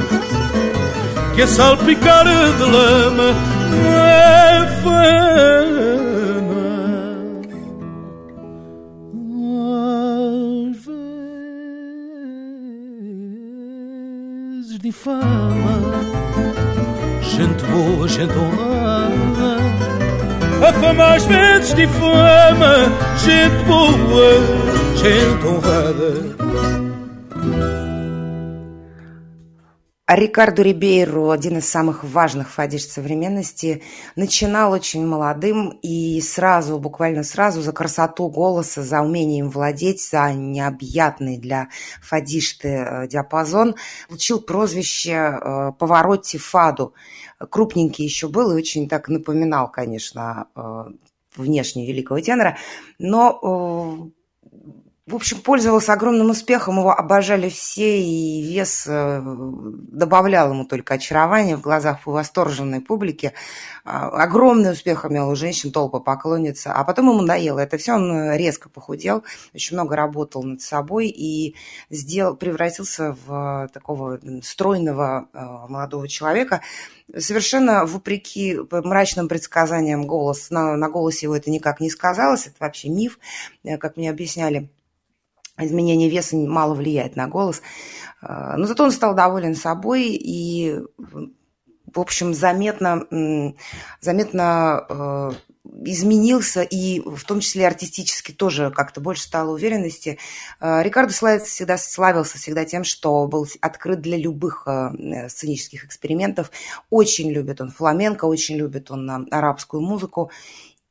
que 1.34 1.42
a 1.42 1.46
salpicar 1.46 2.24
de 2.24 2.62
lama 2.64 3.34
é 3.84 4.66
fama. 4.82 5.10
Às 10.70 10.76
vezes 14.56 14.78
difama 14.80 15.76
gente 17.22 17.64
boa, 17.64 18.08
gente 18.08 18.38
honrada. 18.38 19.50
A 20.68 20.72
fama 20.74 21.14
às 21.14 21.24
vezes 21.24 21.74
difama 21.74 22.86
gente 23.24 23.64
boa, 23.66 24.30
gente 24.96 25.46
honrada 25.46 26.39
Рикардо 30.12 30.62
Рибейро, 30.62 31.32
один 31.32 31.58
из 31.58 31.68
самых 31.68 32.02
важных 32.02 32.50
фадишт 32.50 32.90
современности, 32.90 33.82
начинал 34.16 34.72
очень 34.72 35.06
молодым 35.06 35.78
и 35.82 36.20
сразу, 36.20 36.80
буквально 36.80 37.22
сразу 37.22 37.62
за 37.62 37.72
красоту 37.72 38.28
голоса, 38.28 38.82
за 38.82 39.02
умение 39.02 39.38
им 39.38 39.50
владеть, 39.50 40.02
за 40.02 40.32
необъятный 40.32 41.38
для 41.38 41.68
фадишты 42.02 42.68
э, 42.68 43.06
диапазон, 43.06 43.76
получил 44.08 44.40
прозвище 44.40 45.12
э, 45.12 45.72
Поворотти 45.78 46.38
Фаду. 46.38 46.92
Крупненький 47.38 48.04
еще 48.04 48.26
был 48.26 48.50
и 48.50 48.56
очень 48.56 48.88
так 48.88 49.08
напоминал, 49.08 49.70
конечно, 49.70 50.48
э, 50.56 50.84
внешне 51.36 51.86
великого 51.86 52.18
тенора, 52.18 52.58
но 52.98 54.10
в 55.10 55.14
общем, 55.16 55.40
пользовался 55.40 55.92
огромным 55.92 56.30
успехом, 56.30 56.78
его 56.78 56.92
обожали 56.92 57.48
все, 57.48 58.00
и 58.00 58.42
вес 58.42 58.84
э, 58.86 59.20
добавлял 59.22 60.50
ему 60.52 60.64
только 60.64 60.94
очарование 60.94 61.56
в 61.56 61.60
глазах 61.60 62.06
восторженной 62.06 62.80
публики. 62.80 63.32
А, 63.84 64.08
огромный 64.08 64.72
успех 64.72 65.04
имел 65.04 65.28
у 65.28 65.34
женщин, 65.34 65.72
толпа 65.72 65.98
поклонница. 65.98 66.72
А 66.72 66.84
потом 66.84 67.08
ему 67.08 67.22
надоело 67.22 67.58
это 67.58 67.76
все, 67.76 67.94
он 67.94 68.32
резко 68.34 68.68
похудел, 68.68 69.24
очень 69.52 69.76
много 69.76 69.96
работал 69.96 70.44
над 70.44 70.62
собой 70.62 71.08
и 71.08 71.56
сделал, 71.90 72.36
превратился 72.36 73.16
в 73.26 73.68
такого 73.74 74.20
стройного 74.42 75.28
э, 75.32 75.38
молодого 75.68 76.08
человека, 76.08 76.60
совершенно 77.16 77.84
вопреки 77.84 78.58
мрачным 78.70 79.26
предсказаниям 79.26 80.06
голос, 80.06 80.50
на, 80.50 80.76
на 80.76 80.88
голосе 80.88 81.26
его 81.26 81.36
это 81.36 81.50
никак 81.50 81.80
не 81.80 81.90
сказалось, 81.90 82.46
это 82.46 82.56
вообще 82.60 82.88
миф, 82.88 83.18
э, 83.64 83.76
как 83.76 83.96
мне 83.96 84.08
объясняли 84.08 84.70
изменение 85.64 86.08
веса 86.08 86.36
мало 86.36 86.74
влияет 86.74 87.16
на 87.16 87.28
голос. 87.28 87.62
А, 88.22 88.56
но 88.56 88.66
зато 88.66 88.84
он 88.84 88.90
стал 88.90 89.14
доволен 89.14 89.54
собой 89.54 90.08
и, 90.08 90.78
в 90.98 92.00
общем, 92.00 92.34
заметно, 92.34 93.06
заметно 94.00 94.86
а, 94.88 95.32
изменился 95.84 96.62
и 96.62 97.00
в 97.00 97.24
том 97.24 97.40
числе 97.40 97.66
артистически 97.66 98.32
тоже 98.32 98.70
как-то 98.70 99.00
больше 99.00 99.22
стало 99.22 99.52
уверенности. 99.52 100.18
А, 100.58 100.82
Рикардо 100.82 101.12
славится 101.12 101.48
всегда, 101.48 101.78
славился 101.78 102.36
всегда 102.38 102.64
тем, 102.64 102.84
что 102.84 103.26
был 103.26 103.46
открыт 103.60 104.00
для 104.00 104.18
любых 104.18 104.66
сценических 105.28 105.84
экспериментов. 105.84 106.50
Очень 106.90 107.30
любит 107.30 107.60
он 107.60 107.70
фламенко, 107.70 108.26
очень 108.26 108.56
любит 108.56 108.90
он 108.90 109.28
арабскую 109.30 109.82
музыку. 109.82 110.30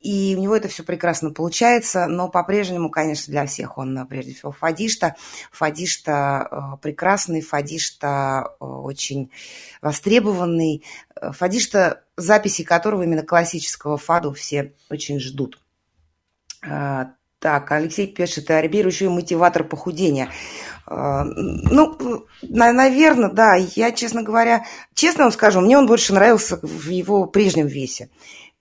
И 0.00 0.34
у 0.36 0.40
него 0.40 0.56
это 0.56 0.68
все 0.68 0.82
прекрасно 0.82 1.30
получается, 1.30 2.06
но 2.06 2.28
по-прежнему, 2.28 2.88
конечно, 2.88 3.30
для 3.30 3.44
всех 3.44 3.76
он, 3.76 3.98
э, 3.98 4.06
прежде 4.06 4.32
всего, 4.32 4.50
фадишта. 4.50 5.14
Фадишта 5.52 6.48
э, 6.50 6.76
прекрасный, 6.80 7.42
фадишта 7.42 8.54
э, 8.60 8.64
очень 8.64 9.30
востребованный. 9.82 10.84
Фадишта, 11.20 12.04
записи 12.16 12.64
которого 12.64 13.02
именно 13.02 13.22
классического 13.22 13.98
фаду 13.98 14.32
все 14.32 14.72
очень 14.88 15.20
ждут. 15.20 15.58
Так, 16.62 17.72
Алексей 17.72 18.06
пишет, 18.06 18.50
Арбир 18.50 18.86
еще 18.86 19.08
мотиватор 19.08 19.64
похудения. 19.64 20.30
Ну, 20.86 22.26
наверное, 22.42 23.30
да. 23.30 23.54
Я, 23.54 23.92
честно 23.92 24.22
говоря, 24.22 24.66
честно 24.92 25.24
вам 25.24 25.32
скажу, 25.32 25.60
мне 25.60 25.78
он 25.78 25.86
больше 25.86 26.12
нравился 26.12 26.58
в 26.62 26.88
его 26.90 27.24
прежнем 27.26 27.66
весе. 27.66 28.10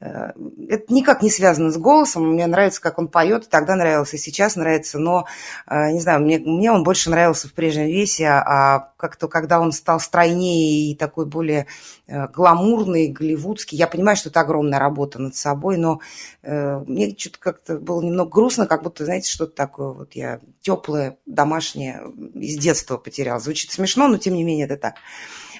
Э, 0.02 0.32
это 0.70 0.94
никак 0.94 1.22
не 1.22 1.30
связано 1.30 1.72
с 1.72 1.78
голосом. 1.78 2.34
Мне 2.34 2.48
нравится, 2.48 2.82
как 2.82 3.00
он 3.00 3.10
поет, 3.10 3.50
тогда 3.50 3.76
нравился, 3.76 4.16
и 4.16 4.20
сейчас 4.20 4.56
нравится, 4.56 4.98
но, 4.98 5.26
э, 5.68 5.92
не 5.92 6.00
знаю, 6.00 6.22
мне, 6.22 6.40
мне 6.40 6.72
он 6.72 6.84
больше 6.84 7.10
нравился 7.10 7.48
в 7.48 7.54
прежнем 7.54 7.88
весе, 7.88 8.28
а 8.28 8.92
как-то, 8.98 9.28
когда 9.28 9.60
он 9.60 9.72
стал 9.72 10.00
стройнее 10.00 10.92
и 10.92 10.96
такой 10.96 11.26
более 11.26 11.68
э, 12.08 12.28
гламурный, 12.28 13.10
голливудский, 13.10 13.78
я 13.78 13.88
понимаю, 13.88 14.16
что 14.16 14.30
это 14.30 14.40
огромная 14.40 14.80
работа 14.80 15.20
над 15.20 15.36
собой, 15.36 15.78
но 15.78 16.00
мне 16.42 17.16
что-то 17.18 17.38
как-то 17.40 17.78
было 17.78 18.02
немного 18.02 18.30
грустно, 18.30 18.66
как 18.66 18.84
будто, 18.84 19.04
знаете, 19.04 19.30
что-то 19.30 19.56
такое 19.56 19.90
вот 19.90 20.14
я 20.14 20.40
теплое, 20.62 21.18
домашнее 21.26 22.02
из 22.34 22.58
детства 22.58 22.98
потерял. 22.98 23.40
Звучит 23.40 23.72
смешно, 23.72 24.08
но 24.08 24.18
тем 24.18 24.34
не 24.36 24.44
менее 24.44 24.66
это 24.66 24.78
так. 24.78 24.96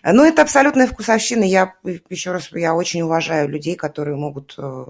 Ну, 0.04 0.24
это 0.24 0.42
абсолютная 0.42 0.88
вкусовщина. 0.88 1.44
Я, 1.44 1.76
еще 2.10 2.32
раз, 2.32 2.52
я 2.52 2.74
очень 2.76 3.02
уважаю 3.02 3.50
людей, 3.50 3.76
которые 3.76 4.16
могут 4.16 4.56
э, 4.58 4.86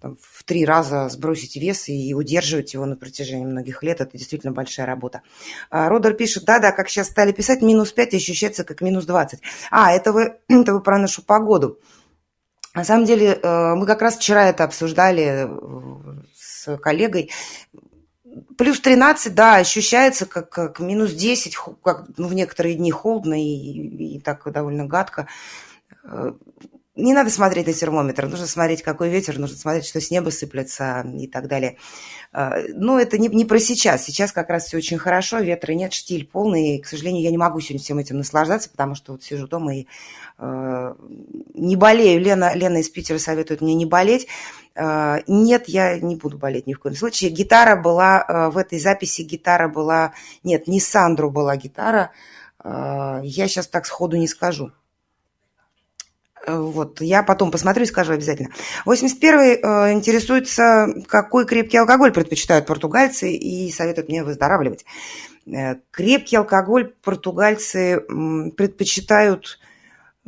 там, 0.00 0.16
в 0.20 0.44
три 0.44 0.64
раза 0.64 1.08
сбросить 1.08 1.56
вес 1.56 1.88
и 1.88 2.14
удерживать 2.14 2.74
его 2.74 2.86
на 2.86 2.96
протяжении 2.96 3.44
многих 3.44 3.82
лет. 3.82 4.00
Это 4.00 4.16
действительно 4.16 4.52
большая 4.52 4.86
работа. 4.86 5.22
А, 5.70 5.88
Родер 5.88 6.14
пишет, 6.14 6.44
да-да, 6.44 6.72
как 6.72 6.88
сейчас 6.88 7.08
стали 7.08 7.32
писать, 7.32 7.62
минус 7.62 7.92
5 7.92 8.14
ощущается 8.14 8.64
как 8.64 8.80
минус 8.80 9.04
20. 9.04 9.40
А, 9.70 9.92
это 9.92 10.12
вы, 10.12 10.36
это 10.48 10.72
вы 10.72 10.80
про 10.80 10.98
нашу 10.98 11.22
погоду. 11.22 11.78
На 12.74 12.84
самом 12.84 13.06
деле, 13.06 13.38
э, 13.42 13.74
мы 13.74 13.86
как 13.86 14.02
раз 14.02 14.16
вчера 14.16 14.48
это 14.48 14.64
обсуждали 14.64 15.46
э, 15.46 16.22
с 16.34 16.76
коллегой. 16.76 17.30
Плюс 18.58 18.80
13, 18.80 19.34
да, 19.34 19.56
ощущается 19.56 20.26
как, 20.26 20.50
как 20.50 20.80
минус 20.80 21.12
10, 21.12 21.56
как 21.82 22.06
ну, 22.16 22.28
в 22.28 22.34
некоторые 22.34 22.74
дни 22.74 22.90
холодно 22.90 23.40
и, 23.40 24.16
и 24.16 24.20
так 24.20 24.50
довольно 24.52 24.86
гадко. 24.86 25.28
Э, 26.04 26.32
не 26.96 27.12
надо 27.12 27.30
смотреть 27.30 27.66
на 27.66 27.74
термометр, 27.74 28.26
нужно 28.26 28.46
смотреть, 28.46 28.82
какой 28.82 29.10
ветер, 29.10 29.38
нужно 29.38 29.56
смотреть, 29.56 29.86
что 29.86 30.00
с 30.00 30.10
неба 30.10 30.30
сыплется 30.30 31.06
и 31.18 31.26
так 31.26 31.46
далее. 31.46 31.76
Э, 32.32 32.72
но 32.74 32.98
это 32.98 33.18
не, 33.18 33.28
не 33.28 33.44
про 33.44 33.58
сейчас. 33.58 34.04
Сейчас 34.04 34.32
как 34.32 34.48
раз 34.48 34.64
все 34.64 34.78
очень 34.78 34.98
хорошо, 34.98 35.38
ветра 35.38 35.72
нет, 35.72 35.92
штиль 35.92 36.26
полный. 36.26 36.76
И, 36.76 36.82
к 36.82 36.86
сожалению, 36.86 37.22
я 37.22 37.30
не 37.30 37.38
могу 37.38 37.60
сегодня 37.60 37.82
всем 37.82 37.98
этим 37.98 38.16
наслаждаться, 38.16 38.70
потому 38.70 38.94
что 38.94 39.12
вот 39.12 39.22
сижу 39.22 39.46
дома 39.46 39.76
и 39.76 39.86
э, 40.38 40.94
не 41.54 41.76
болею. 41.76 42.20
Лена, 42.20 42.54
Лена 42.54 42.78
из 42.78 42.88
Питера 42.88 43.18
советует 43.18 43.60
мне 43.60 43.74
не 43.74 43.86
болеть. 43.86 44.26
Э, 44.76 45.20
нет, 45.26 45.68
я 45.68 45.98
не 45.98 46.16
буду 46.16 46.38
болеть 46.38 46.66
ни 46.66 46.74
в 46.74 46.78
коем 46.78 46.94
случае. 46.94 47.30
Гитара 47.30 47.80
была, 47.80 48.24
э, 48.28 48.48
в 48.50 48.58
этой 48.58 48.78
записи 48.78 49.22
гитара 49.22 49.68
была... 49.68 50.12
Нет, 50.44 50.68
не 50.68 50.80
Сандру 50.80 51.30
была 51.30 51.56
гитара. 51.56 52.10
Э, 52.62 53.20
я 53.22 53.48
сейчас 53.48 53.66
так 53.68 53.86
сходу 53.86 54.16
не 54.16 54.28
скажу. 54.28 54.72
Вот, 56.46 57.00
я 57.00 57.24
потом 57.24 57.50
посмотрю 57.50 57.82
и 57.82 57.86
скажу 57.86 58.12
обязательно. 58.12 58.50
81-й 58.86 59.94
интересуется, 59.94 60.86
какой 61.08 61.44
крепкий 61.44 61.78
алкоголь 61.78 62.12
предпочитают 62.12 62.66
португальцы 62.66 63.32
и 63.32 63.72
советует 63.72 64.08
мне 64.08 64.22
выздоравливать. 64.22 64.84
Крепкий 65.90 66.36
алкоголь 66.36 66.94
португальцы 67.02 68.00
предпочитают 68.56 69.58
Э, 69.58 69.74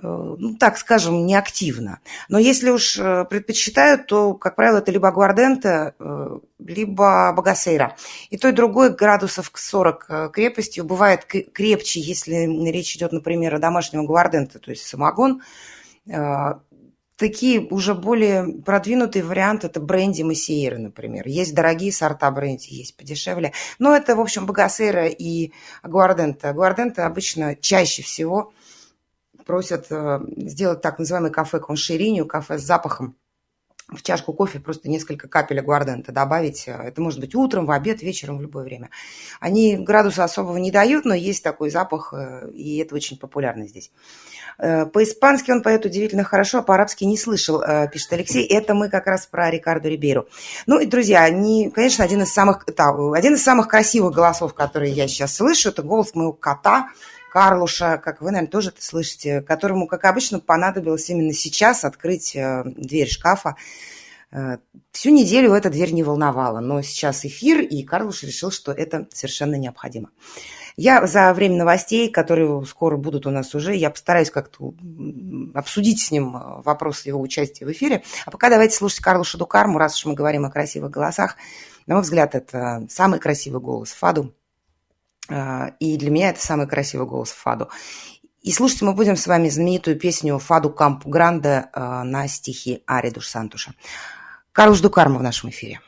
ну, 0.00 0.54
так 0.58 0.78
скажем, 0.78 1.26
неактивно. 1.26 2.00
Но 2.28 2.38
если 2.38 2.70
уж 2.70 2.96
э, 2.98 3.24
предпочитают, 3.24 4.06
то, 4.06 4.34
как 4.34 4.54
правило, 4.54 4.78
это 4.78 4.92
либо 4.92 5.10
гуардента, 5.10 5.94
э, 5.98 6.38
либо 6.60 7.32
багасейра. 7.32 7.96
И 8.30 8.36
то, 8.36 8.48
и 8.48 8.52
другое 8.52 8.90
градусов 8.90 9.50
к 9.50 9.58
40 9.58 10.30
крепостью. 10.32 10.84
Бывает 10.84 11.24
крепче, 11.24 12.00
если 12.00 12.34
речь 12.70 12.94
идет, 12.96 13.12
например, 13.12 13.56
о 13.56 13.58
домашнем 13.58 14.06
гуарденте, 14.06 14.58
то 14.58 14.70
есть 14.70 14.86
самогон. 14.86 15.42
Такие 17.16 17.60
уже 17.60 17.94
более 17.94 18.46
продвинутые 18.64 19.24
варианты– 19.24 19.66
это 19.68 19.80
бренди 19.80 20.22
Массиеры, 20.22 20.78
например. 20.78 21.26
Есть 21.26 21.52
дорогие 21.52 21.92
сорта 21.92 22.30
бренди, 22.30 22.68
есть 22.70 22.96
подешевле. 22.96 23.52
Но 23.80 23.96
это, 23.96 24.14
в 24.14 24.20
общем, 24.20 24.46
багасейра 24.46 25.06
и 25.06 25.50
гуардента. 25.82 26.52
Гуардента 26.52 27.06
обычно 27.06 27.56
чаще 27.56 28.02
всего– 28.02 28.52
просят 29.48 29.86
э, 29.90 30.20
сделать 30.36 30.82
так 30.82 31.00
называемый 31.00 31.32
кафе 31.32 31.58
конширинью, 31.58 32.26
кафе 32.26 32.58
с 32.58 32.62
запахом 32.62 33.16
в 33.88 34.02
чашку 34.02 34.34
кофе 34.34 34.60
просто 34.60 34.90
несколько 34.90 35.28
капель 35.28 35.60
агуардента 35.60 36.12
добавить. 36.12 36.64
Это 36.68 37.00
может 37.00 37.20
быть 37.20 37.34
утром, 37.34 37.64
в 37.64 37.70
обед, 37.70 38.02
вечером, 38.02 38.36
в 38.36 38.42
любое 38.42 38.62
время. 38.62 38.90
Они 39.40 39.78
градуса 39.78 40.24
особого 40.24 40.58
не 40.58 40.70
дают, 40.70 41.06
но 41.06 41.14
есть 41.14 41.42
такой 41.42 41.70
запах, 41.70 42.12
э, 42.12 42.50
и 42.52 42.76
это 42.78 42.94
очень 42.94 43.18
популярно 43.18 43.66
здесь. 43.66 43.90
Э, 44.58 44.84
по-испански 44.84 45.50
он 45.50 45.62
поет 45.62 45.86
удивительно 45.86 46.24
хорошо, 46.24 46.58
а 46.58 46.62
по-арабски 46.62 47.04
не 47.04 47.16
слышал, 47.16 47.62
э, 47.62 47.88
пишет 47.90 48.12
Алексей. 48.12 48.44
Это 48.44 48.74
мы 48.74 48.90
как 48.90 49.06
раз 49.06 49.26
про 49.26 49.50
Рикардо 49.50 49.88
Рибейру. 49.88 50.28
Ну 50.66 50.78
и, 50.78 50.84
друзья, 50.84 51.24
они, 51.24 51.70
конечно, 51.70 52.04
один 52.04 52.22
из 52.22 52.32
самых, 52.32 52.66
да, 52.76 52.90
один 53.14 53.34
из 53.34 53.42
самых 53.42 53.68
красивых 53.68 54.14
голосов, 54.14 54.52
которые 54.52 54.92
я 54.92 55.08
сейчас 55.08 55.36
слышу, 55.36 55.70
это 55.70 55.82
голос 55.82 56.14
моего 56.14 56.34
кота, 56.34 56.88
Карлуша, 57.32 57.98
как 57.98 58.20
вы, 58.20 58.30
наверное, 58.30 58.50
тоже 58.50 58.70
это 58.70 58.82
слышите, 58.82 59.42
которому, 59.42 59.86
как 59.86 60.04
обычно, 60.04 60.40
понадобилось 60.40 61.08
именно 61.10 61.32
сейчас 61.32 61.84
открыть 61.84 62.34
э, 62.34 62.62
дверь 62.64 63.08
шкафа. 63.08 63.56
Всю 64.92 65.08
неделю 65.08 65.54
эта 65.54 65.70
дверь 65.70 65.92
не 65.92 66.02
волновала, 66.02 66.60
но 66.60 66.82
сейчас 66.82 67.24
эфир, 67.24 67.60
и 67.60 67.82
Карлуш 67.82 68.24
решил, 68.24 68.50
что 68.50 68.72
это 68.72 69.08
совершенно 69.10 69.54
необходимо. 69.54 70.10
Я 70.80 71.04
за 71.08 71.34
время 71.34 71.56
новостей, 71.56 72.08
которые 72.08 72.64
скоро 72.64 72.96
будут 72.96 73.26
у 73.26 73.30
нас 73.30 73.52
уже, 73.52 73.74
я 73.74 73.90
постараюсь 73.90 74.30
как-то 74.30 74.74
обсудить 75.52 76.00
с 76.00 76.12
ним 76.12 76.36
э, 76.36 76.62
вопрос 76.62 77.04
его 77.04 77.20
участия 77.20 77.66
в 77.66 77.72
эфире. 77.72 78.04
А 78.26 78.30
пока 78.30 78.48
давайте 78.48 78.76
слушать 78.76 79.00
Карлу 79.00 79.24
Шадукарму, 79.24 79.76
раз 79.80 79.96
уж 79.96 80.04
мы 80.04 80.14
говорим 80.14 80.44
о 80.44 80.52
красивых 80.52 80.92
голосах. 80.92 81.34
На 81.88 81.94
мой 81.94 82.04
взгляд, 82.04 82.36
это 82.36 82.86
самый 82.90 83.18
красивый 83.18 83.60
голос 83.60 83.90
Фаду. 83.90 84.32
Э, 85.28 85.70
и 85.80 85.96
для 85.96 86.10
меня 86.10 86.30
это 86.30 86.40
самый 86.40 86.66
красивый 86.66 87.06
голос 87.06 87.30
Фаду. 87.30 87.68
И 88.42 88.52
слушать 88.52 88.82
мы 88.82 88.94
будем 88.94 89.16
с 89.16 89.26
вами 89.26 89.48
знаменитую 89.48 89.98
песню 89.98 90.38
«Фаду 90.38 90.70
Кампу 90.70 91.08
Гранде» 91.08 91.66
э, 91.72 92.02
на 92.02 92.28
стихи 92.28 92.82
Ари 92.86 93.10
Душ 93.10 93.28
Сантуша. 93.28 93.74
Карлуш 94.52 94.80
Дукарма 94.80 95.18
в 95.18 95.22
нашем 95.22 95.50
эфире. 95.50 95.80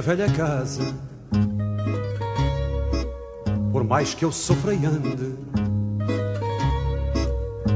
Minha 0.00 0.02
velha 0.02 0.30
casa. 0.30 0.94
Por 3.70 3.84
mais 3.84 4.14
que 4.14 4.24
eu 4.24 4.32
sofra 4.32 4.74
e 4.74 4.86
ande, 4.86 5.34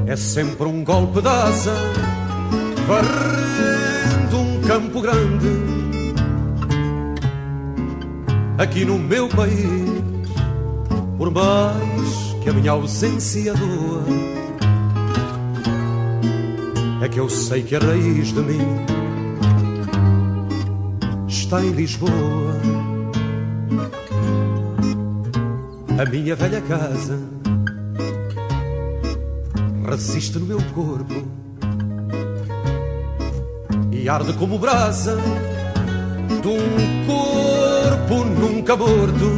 é 0.06 0.16
sempre 0.16 0.66
um 0.66 0.82
golpe 0.82 1.20
de 1.20 1.28
asa, 1.28 1.74
varrendo 2.86 4.38
um 4.38 4.60
campo 4.62 5.00
grande. 5.00 5.64
Aqui 8.58 8.84
no 8.84 8.98
meu 8.98 9.28
país, 9.28 10.02
por 11.18 11.30
mais 11.30 12.34
que 12.42 12.48
a 12.48 12.52
minha 12.52 12.72
ausência 12.72 13.54
doa, 13.54 14.04
é 17.02 17.08
que 17.08 17.20
eu 17.20 17.28
sei 17.28 17.62
que 17.62 17.76
a 17.76 17.78
raiz 17.78 18.32
de 18.32 18.40
mim 18.40 18.93
está 21.54 21.64
em 21.64 21.70
Lisboa. 21.70 22.60
A 25.96 26.04
minha 26.10 26.34
velha 26.34 26.60
casa 26.62 27.20
resiste 29.88 30.38
no 30.38 30.46
meu 30.46 30.58
corpo 30.74 31.14
e 33.92 34.08
arde 34.08 34.32
como 34.32 34.58
brasa 34.58 35.16
de 36.42 36.48
um 36.48 37.06
corpo 37.06 38.24
nunca 38.24 38.76
morto. 38.76 39.30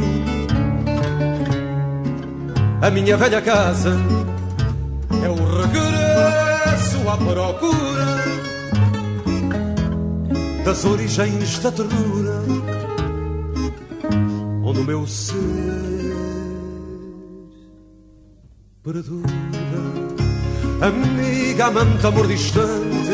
A 2.81 2.89
minha 2.89 3.15
velha 3.15 3.41
casa 3.41 3.95
é 5.23 5.29
o 5.29 5.35
regresso 5.35 7.09
à 7.09 7.17
procura 7.17 8.26
das 10.67 10.83
origens 10.83 11.59
da 11.59 11.71
ternura, 11.71 12.43
onde 14.61 14.79
o 14.81 14.83
meu 14.83 15.07
ser 15.07 15.33
perdura. 18.83 19.29
Amiga, 20.81 21.67
amante, 21.67 22.05
amor 22.05 22.27
distante, 22.27 23.09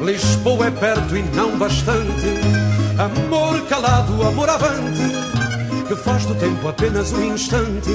Lisboa 0.00 0.68
é 0.68 0.70
perto 0.70 1.16
e 1.16 1.24
não 1.34 1.58
bastante. 1.58 2.28
Amor 3.00 3.60
calado, 3.66 4.22
amor 4.22 4.48
avante, 4.48 5.02
que 5.88 5.96
faz 5.96 6.24
do 6.24 6.36
tempo 6.36 6.68
apenas 6.68 7.10
um 7.10 7.34
instante. 7.34 7.90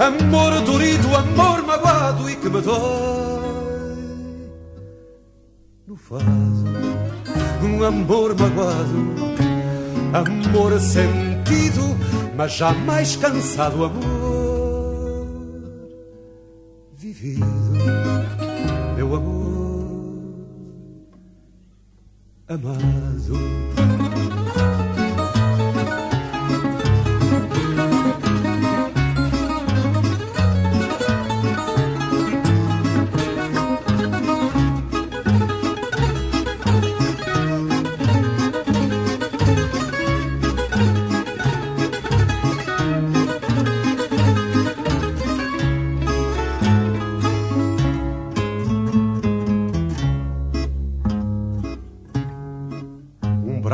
Amor 0.00 0.60
dorido, 0.62 1.14
amor 1.14 1.62
magoado 1.62 2.28
e 2.28 2.34
que 2.34 2.48
me 2.48 2.60
dói 2.60 3.30
no 5.86 5.94
vaso 5.94 6.89
um 7.62 7.84
amor 7.84 8.34
magoado, 8.38 9.14
amor 10.12 10.80
sentido, 10.80 11.96
mas 12.36 12.52
jamais 12.52 13.16
cansado, 13.16 13.84
amor 13.84 15.26
vivido, 16.92 17.46
meu 18.96 19.14
amor 19.14 19.50
amado. 22.48 23.49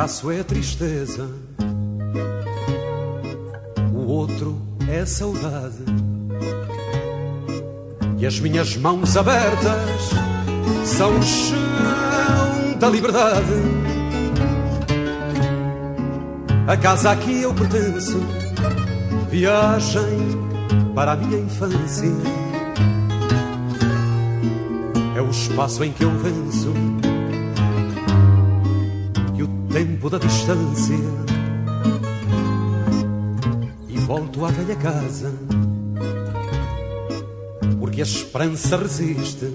Braço 0.06 0.30
é 0.30 0.40
tristeza, 0.44 1.28
o 3.92 4.06
outro 4.06 4.56
é 4.88 5.04
saudade. 5.04 5.82
E 8.16 8.24
as 8.24 8.38
minhas 8.38 8.76
mãos 8.76 9.16
abertas 9.16 10.10
são 10.84 11.10
o 11.18 11.22
chão 11.24 12.78
da 12.78 12.88
liberdade. 12.88 13.52
A 16.68 16.76
casa 16.76 17.10
a 17.10 17.16
que 17.16 17.42
eu 17.42 17.52
pertenço, 17.52 18.20
viagem 19.28 20.38
para 20.94 21.14
a 21.14 21.16
minha 21.16 21.40
infância. 21.40 22.12
É 25.16 25.20
o 25.20 25.30
espaço 25.30 25.82
em 25.82 25.90
que 25.90 26.04
eu 26.04 26.12
venço 26.16 27.05
tempo 30.06 30.10
da 30.10 30.18
distância 30.18 30.94
e 33.88 33.98
volto 33.98 34.44
à 34.44 34.48
velha 34.48 34.76
casa 34.76 35.32
porque 37.78 38.00
a 38.00 38.04
esperança 38.04 38.76
resiste 38.76 39.52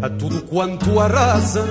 a 0.00 0.08
tudo 0.10 0.42
quanto 0.42 0.98
arrasa. 0.98 1.64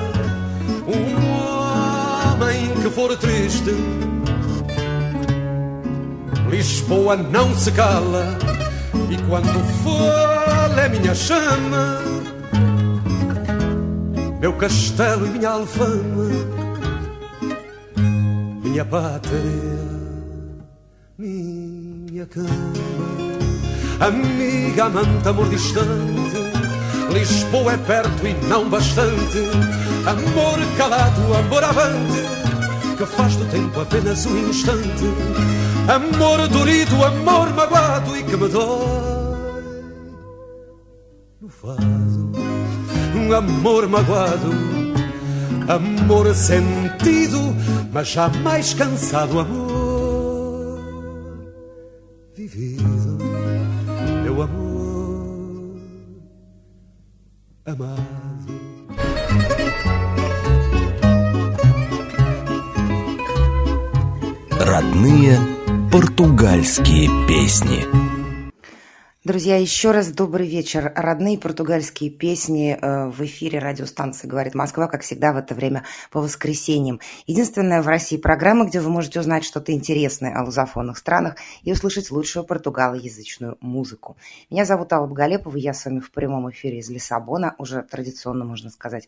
Um 0.88 2.34
homem 2.34 2.82
que 2.82 2.90
for 2.90 3.16
triste 3.18 3.72
Lisboa 6.50 7.18
não 7.18 7.54
se 7.56 7.72
cala 7.72 8.38
e 9.10 9.18
quando 9.30 9.60
fala 9.84 10.82
é 10.82 10.90
minha 10.90 11.14
chama 11.14 11.91
meu 14.42 14.54
castelo 14.54 15.28
e 15.28 15.30
minha 15.30 15.50
alfama, 15.52 16.26
minha 18.64 18.84
pátria, 18.84 19.40
minha 21.16 22.26
cama. 22.26 22.50
amiga, 24.00 24.86
amante, 24.86 25.30
amor 25.30 25.48
distante. 25.48 26.42
Lisboa 27.14 27.74
é 27.74 27.78
perto 27.78 28.26
e 28.26 28.34
não 28.48 28.68
bastante. 28.68 29.38
Amor 30.08 30.58
calado, 30.76 31.36
amor 31.36 31.64
avante, 31.64 32.98
que 32.98 33.06
faz 33.06 33.36
do 33.36 33.46
tempo 33.46 33.80
apenas 33.80 34.26
um 34.26 34.50
instante. 34.50 35.06
Amor 35.88 36.48
dorido, 36.48 37.06
amor 37.06 37.54
magoado 37.54 38.18
e 38.18 38.24
que 38.24 38.36
me 38.36 38.48
dói 38.48 40.02
no 41.40 41.48
fado. 41.48 42.61
Um 43.15 43.33
amor 43.33 43.89
magoado, 43.89 44.51
amor 45.69 46.35
sentido, 46.35 47.55
mas 47.93 48.09
jamais 48.09 48.75
cansado, 48.75 49.41
amor 49.41 49.77
vivido, 52.35 53.19
meu 54.23 54.43
amor 54.43 54.87
amado. 57.67 58.07
Родные 64.61 65.39
португальские 65.91 67.09
песни. 67.27 68.10
Друзья, 69.32 69.56
еще 69.56 69.92
раз 69.92 70.12
добрый 70.12 70.46
вечер. 70.46 70.92
Родные 70.94 71.38
португальские 71.38 72.10
песни 72.10 72.78
э, 72.78 73.08
в 73.08 73.22
эфире 73.22 73.60
радиостанции 73.60 74.28
«Говорит 74.28 74.56
Москва», 74.56 74.88
как 74.88 75.04
всегда 75.04 75.32
в 75.32 75.38
это 75.38 75.56
время 75.56 75.86
по 76.12 76.20
воскресеньям. 76.20 77.00
Единственная 77.28 77.82
в 77.82 77.88
России 77.88 78.18
программа, 78.18 78.66
где 78.66 78.82
вы 78.82 78.90
можете 78.90 79.22
узнать 79.22 79.46
что-то 79.46 79.72
интересное 79.72 80.38
о 80.38 80.44
лузофонных 80.44 80.98
странах 80.98 81.38
и 81.64 81.72
услышать 81.72 82.12
лучшую 82.12 82.44
португалоязычную 82.44 83.58
музыку. 83.62 84.18
Меня 84.50 84.66
зовут 84.66 84.92
Алла 84.92 85.08
Галепова, 85.08 85.56
я 85.56 85.74
с 85.74 85.86
вами 85.86 86.02
в 86.02 86.12
прямом 86.12 86.52
эфире 86.52 86.80
из 86.80 86.90
Лиссабона, 86.90 87.56
уже 87.58 87.84
традиционно 87.84 88.44
можно 88.44 88.70
сказать. 88.70 89.08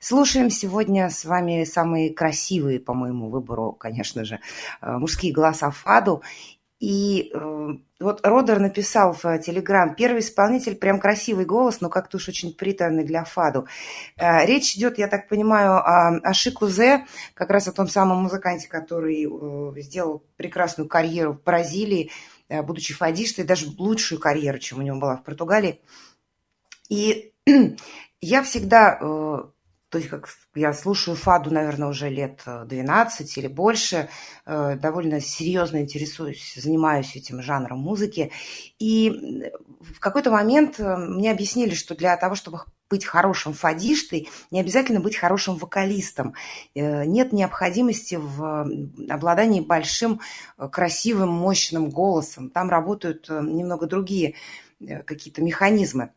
Слушаем 0.00 0.50
сегодня 0.50 1.08
с 1.08 1.24
вами 1.24 1.64
самые 1.64 2.12
красивые, 2.12 2.78
по 2.78 2.92
моему 2.92 3.30
выбору, 3.30 3.72
конечно 3.72 4.26
же, 4.26 4.38
э, 4.82 4.98
мужские 4.98 5.32
голоса 5.32 5.70
Фаду. 5.70 6.22
И 6.82 7.30
э, 7.32 7.68
вот 8.00 8.26
Родер 8.26 8.58
написал 8.58 9.12
в 9.12 9.38
Телеграм, 9.38 9.94
первый 9.94 10.18
исполнитель, 10.18 10.74
прям 10.74 10.98
красивый 10.98 11.44
голос, 11.44 11.80
но 11.80 11.88
как-то 11.88 12.16
уж 12.16 12.28
очень 12.28 12.52
приторный 12.52 13.04
для 13.04 13.22
фаду. 13.22 13.68
Э, 14.16 14.44
речь 14.44 14.74
идет, 14.74 14.98
я 14.98 15.06
так 15.06 15.28
понимаю, 15.28 15.74
о, 15.74 16.18
о 16.18 16.34
Шикузе, 16.34 17.06
как 17.34 17.50
раз 17.50 17.68
о 17.68 17.72
том 17.72 17.86
самом 17.86 18.24
музыканте, 18.24 18.66
который 18.66 19.24
э, 19.24 19.80
сделал 19.80 20.24
прекрасную 20.36 20.88
карьеру 20.88 21.34
в 21.34 21.44
Бразилии, 21.44 22.10
э, 22.48 22.62
будучи 22.62 22.94
фадистой, 22.94 23.44
даже 23.44 23.68
лучшую 23.78 24.20
карьеру, 24.20 24.58
чем 24.58 24.80
у 24.80 24.82
него 24.82 24.98
была 24.98 25.18
в 25.18 25.22
Португалии. 25.22 25.80
И 26.88 27.32
я 28.20 28.42
всегда 28.42 28.98
э, 29.00 29.38
то 29.92 29.98
есть 29.98 30.08
как 30.08 30.26
я 30.54 30.72
слушаю 30.72 31.14
фаду, 31.14 31.52
наверное, 31.52 31.88
уже 31.88 32.08
лет 32.08 32.40
12 32.46 33.36
или 33.36 33.46
больше, 33.46 34.08
э, 34.46 34.76
довольно 34.76 35.20
серьезно 35.20 35.82
интересуюсь, 35.82 36.54
занимаюсь 36.56 37.14
этим 37.14 37.42
жанром 37.42 37.80
музыки. 37.80 38.32
И 38.78 39.52
в 39.82 40.00
какой-то 40.00 40.30
момент 40.30 40.80
э, 40.80 40.96
мне 40.96 41.30
объяснили, 41.30 41.74
что 41.74 41.94
для 41.94 42.16
того, 42.16 42.36
чтобы 42.36 42.62
быть 42.88 43.04
хорошим 43.04 43.52
фадиштой, 43.52 44.30
не 44.50 44.60
обязательно 44.60 45.00
быть 45.00 45.16
хорошим 45.16 45.56
вокалистом. 45.56 46.32
Э, 46.74 47.04
нет 47.04 47.34
необходимости 47.34 48.14
в 48.14 48.66
обладании 49.10 49.60
большим, 49.60 50.20
красивым, 50.56 51.28
мощным 51.28 51.90
голосом. 51.90 52.48
Там 52.48 52.70
работают 52.70 53.28
немного 53.28 53.86
другие 53.86 54.36
какие-то 55.04 55.42
механизмы. 55.42 56.12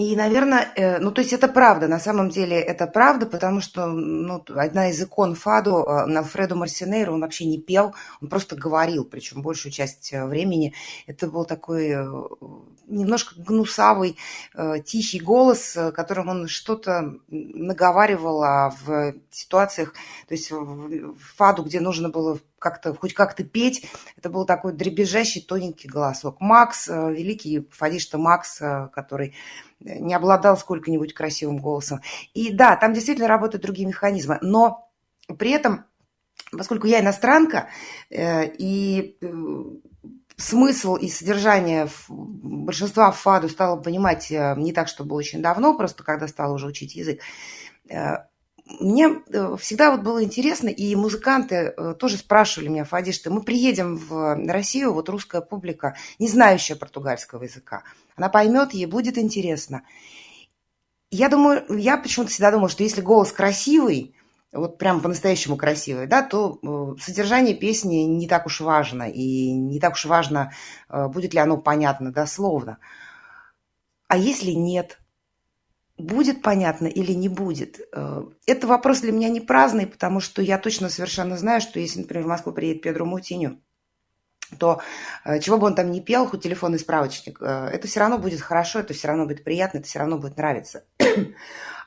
И, 0.00 0.16
наверное, 0.16 0.72
э, 0.76 0.98
ну, 0.98 1.10
то 1.10 1.20
есть 1.20 1.34
это 1.34 1.46
правда, 1.46 1.86
на 1.86 1.98
самом 1.98 2.30
деле 2.30 2.58
это 2.58 2.86
правда, 2.86 3.26
потому 3.26 3.60
что 3.60 3.84
ну, 3.84 4.42
одна 4.56 4.88
из 4.88 5.02
икон 5.02 5.34
Фаду, 5.34 5.84
э, 5.84 6.16
Алфредо 6.16 6.54
Марсинейро, 6.54 7.12
он 7.12 7.20
вообще 7.20 7.44
не 7.44 7.58
пел, 7.58 7.94
он 8.22 8.30
просто 8.30 8.56
говорил, 8.56 9.04
причем 9.04 9.42
большую 9.42 9.72
часть 9.72 10.10
э, 10.14 10.24
времени. 10.24 10.72
Это 11.06 11.26
был 11.26 11.44
такой 11.44 11.90
немножко 12.86 13.34
гнусавый, 13.36 14.16
тихий 14.84 15.20
голос, 15.20 15.76
которым 15.94 16.28
он 16.28 16.48
что-то 16.48 17.16
наговаривал 17.28 18.42
а 18.42 18.70
в 18.70 19.14
ситуациях, 19.30 19.92
то 20.26 20.34
есть 20.34 20.50
в 20.50 21.14
Фаду, 21.36 21.62
где 21.62 21.78
нужно 21.78 22.08
было 22.08 22.38
как-то, 22.60 22.94
хоть 22.94 23.14
как-то 23.14 23.42
петь, 23.42 23.84
это 24.16 24.30
был 24.30 24.46
такой 24.46 24.72
дребезжащий 24.72 25.42
тоненький 25.42 25.88
голосок. 25.88 26.40
Макс, 26.40 26.86
великий 26.86 27.68
фадишта 27.72 28.18
Макс, 28.18 28.62
который 28.92 29.34
не 29.80 30.14
обладал 30.14 30.56
сколько-нибудь 30.56 31.14
красивым 31.14 31.58
голосом. 31.58 32.00
И 32.34 32.52
да, 32.52 32.76
там 32.76 32.92
действительно 32.92 33.28
работают 33.28 33.62
другие 33.62 33.88
механизмы, 33.88 34.38
но 34.42 34.90
при 35.38 35.50
этом, 35.50 35.84
поскольку 36.52 36.86
я 36.86 37.00
иностранка, 37.00 37.68
э, 38.10 38.46
и 38.46 39.16
э, 39.20 39.26
смысл 40.36 40.96
и 40.96 41.08
содержание 41.08 41.88
большинства 42.08 43.10
фаду 43.10 43.48
стала 43.48 43.80
понимать 43.80 44.30
э, 44.30 44.54
не 44.56 44.72
так, 44.72 44.88
чтобы 44.88 45.16
очень 45.16 45.42
давно, 45.42 45.76
просто 45.76 46.02
когда 46.02 46.28
стала 46.28 46.54
уже 46.54 46.66
учить 46.66 46.94
язык, 46.94 47.20
мне 48.78 49.22
э, 49.32 49.56
всегда 49.58 49.90
вот 49.90 50.02
было 50.02 50.22
интересно, 50.22 50.68
и 50.68 50.94
музыканты 50.94 51.54
э, 51.54 51.94
тоже 51.98 52.16
спрашивали 52.16 52.68
меня, 52.68 52.84
Фади, 52.84 53.12
что 53.12 53.30
мы 53.30 53.42
приедем 53.42 53.96
в 53.96 54.36
Россию, 54.46 54.92
вот 54.92 55.08
русская 55.08 55.40
публика, 55.40 55.96
не 56.18 56.28
знающая 56.28 56.76
португальского 56.76 57.42
языка, 57.42 57.82
она 58.16 58.28
поймет, 58.28 58.72
ей 58.72 58.86
будет 58.86 59.18
интересно. 59.18 59.82
Я 61.10 61.28
думаю, 61.28 61.64
я 61.70 61.96
почему-то 61.96 62.30
всегда 62.30 62.52
думала, 62.52 62.68
что 62.68 62.84
если 62.84 63.00
голос 63.00 63.32
красивый, 63.32 64.14
вот 64.52 64.78
прям 64.78 65.00
по-настоящему 65.00 65.56
красивый, 65.56 66.06
да, 66.06 66.22
то 66.22 66.58
э, 66.62 67.00
содержание 67.00 67.54
песни 67.54 67.96
не 68.02 68.28
так 68.28 68.46
уж 68.46 68.60
важно, 68.60 69.10
и 69.10 69.52
не 69.52 69.80
так 69.80 69.94
уж 69.94 70.04
важно, 70.04 70.52
будет 70.88 71.34
ли 71.34 71.40
оно 71.40 71.56
понятно 71.56 72.12
дословно. 72.12 72.78
А 74.06 74.16
если 74.16 74.50
нет, 74.50 74.98
будет 76.00 76.42
понятно 76.42 76.86
или 76.86 77.12
не 77.12 77.28
будет. 77.28 77.80
Э, 77.92 78.24
это 78.46 78.66
вопрос 78.66 79.00
для 79.00 79.12
меня 79.12 79.28
не 79.28 79.40
праздный, 79.40 79.86
потому 79.86 80.20
что 80.20 80.42
я 80.42 80.58
точно 80.58 80.88
совершенно 80.88 81.36
знаю, 81.36 81.60
что 81.60 81.80
если, 81.80 82.00
например, 82.00 82.24
в 82.24 82.28
Москву 82.28 82.52
приедет 82.52 82.82
Педро 82.82 83.04
Мутиню, 83.04 83.60
то 84.58 84.80
э, 85.24 85.38
чего 85.40 85.58
бы 85.58 85.66
он 85.66 85.74
там 85.74 85.90
ни 85.90 86.00
пел, 86.00 86.26
хоть 86.26 86.42
телефонный 86.42 86.78
справочник, 86.78 87.38
э, 87.40 87.70
это 87.72 87.86
все 87.88 88.00
равно 88.00 88.18
будет 88.18 88.40
хорошо, 88.40 88.80
это 88.80 88.94
все 88.94 89.08
равно 89.08 89.26
будет 89.26 89.44
приятно, 89.44 89.78
это 89.78 89.86
все 89.86 89.98
равно 90.00 90.18
будет 90.18 90.36
нравиться. 90.36 90.84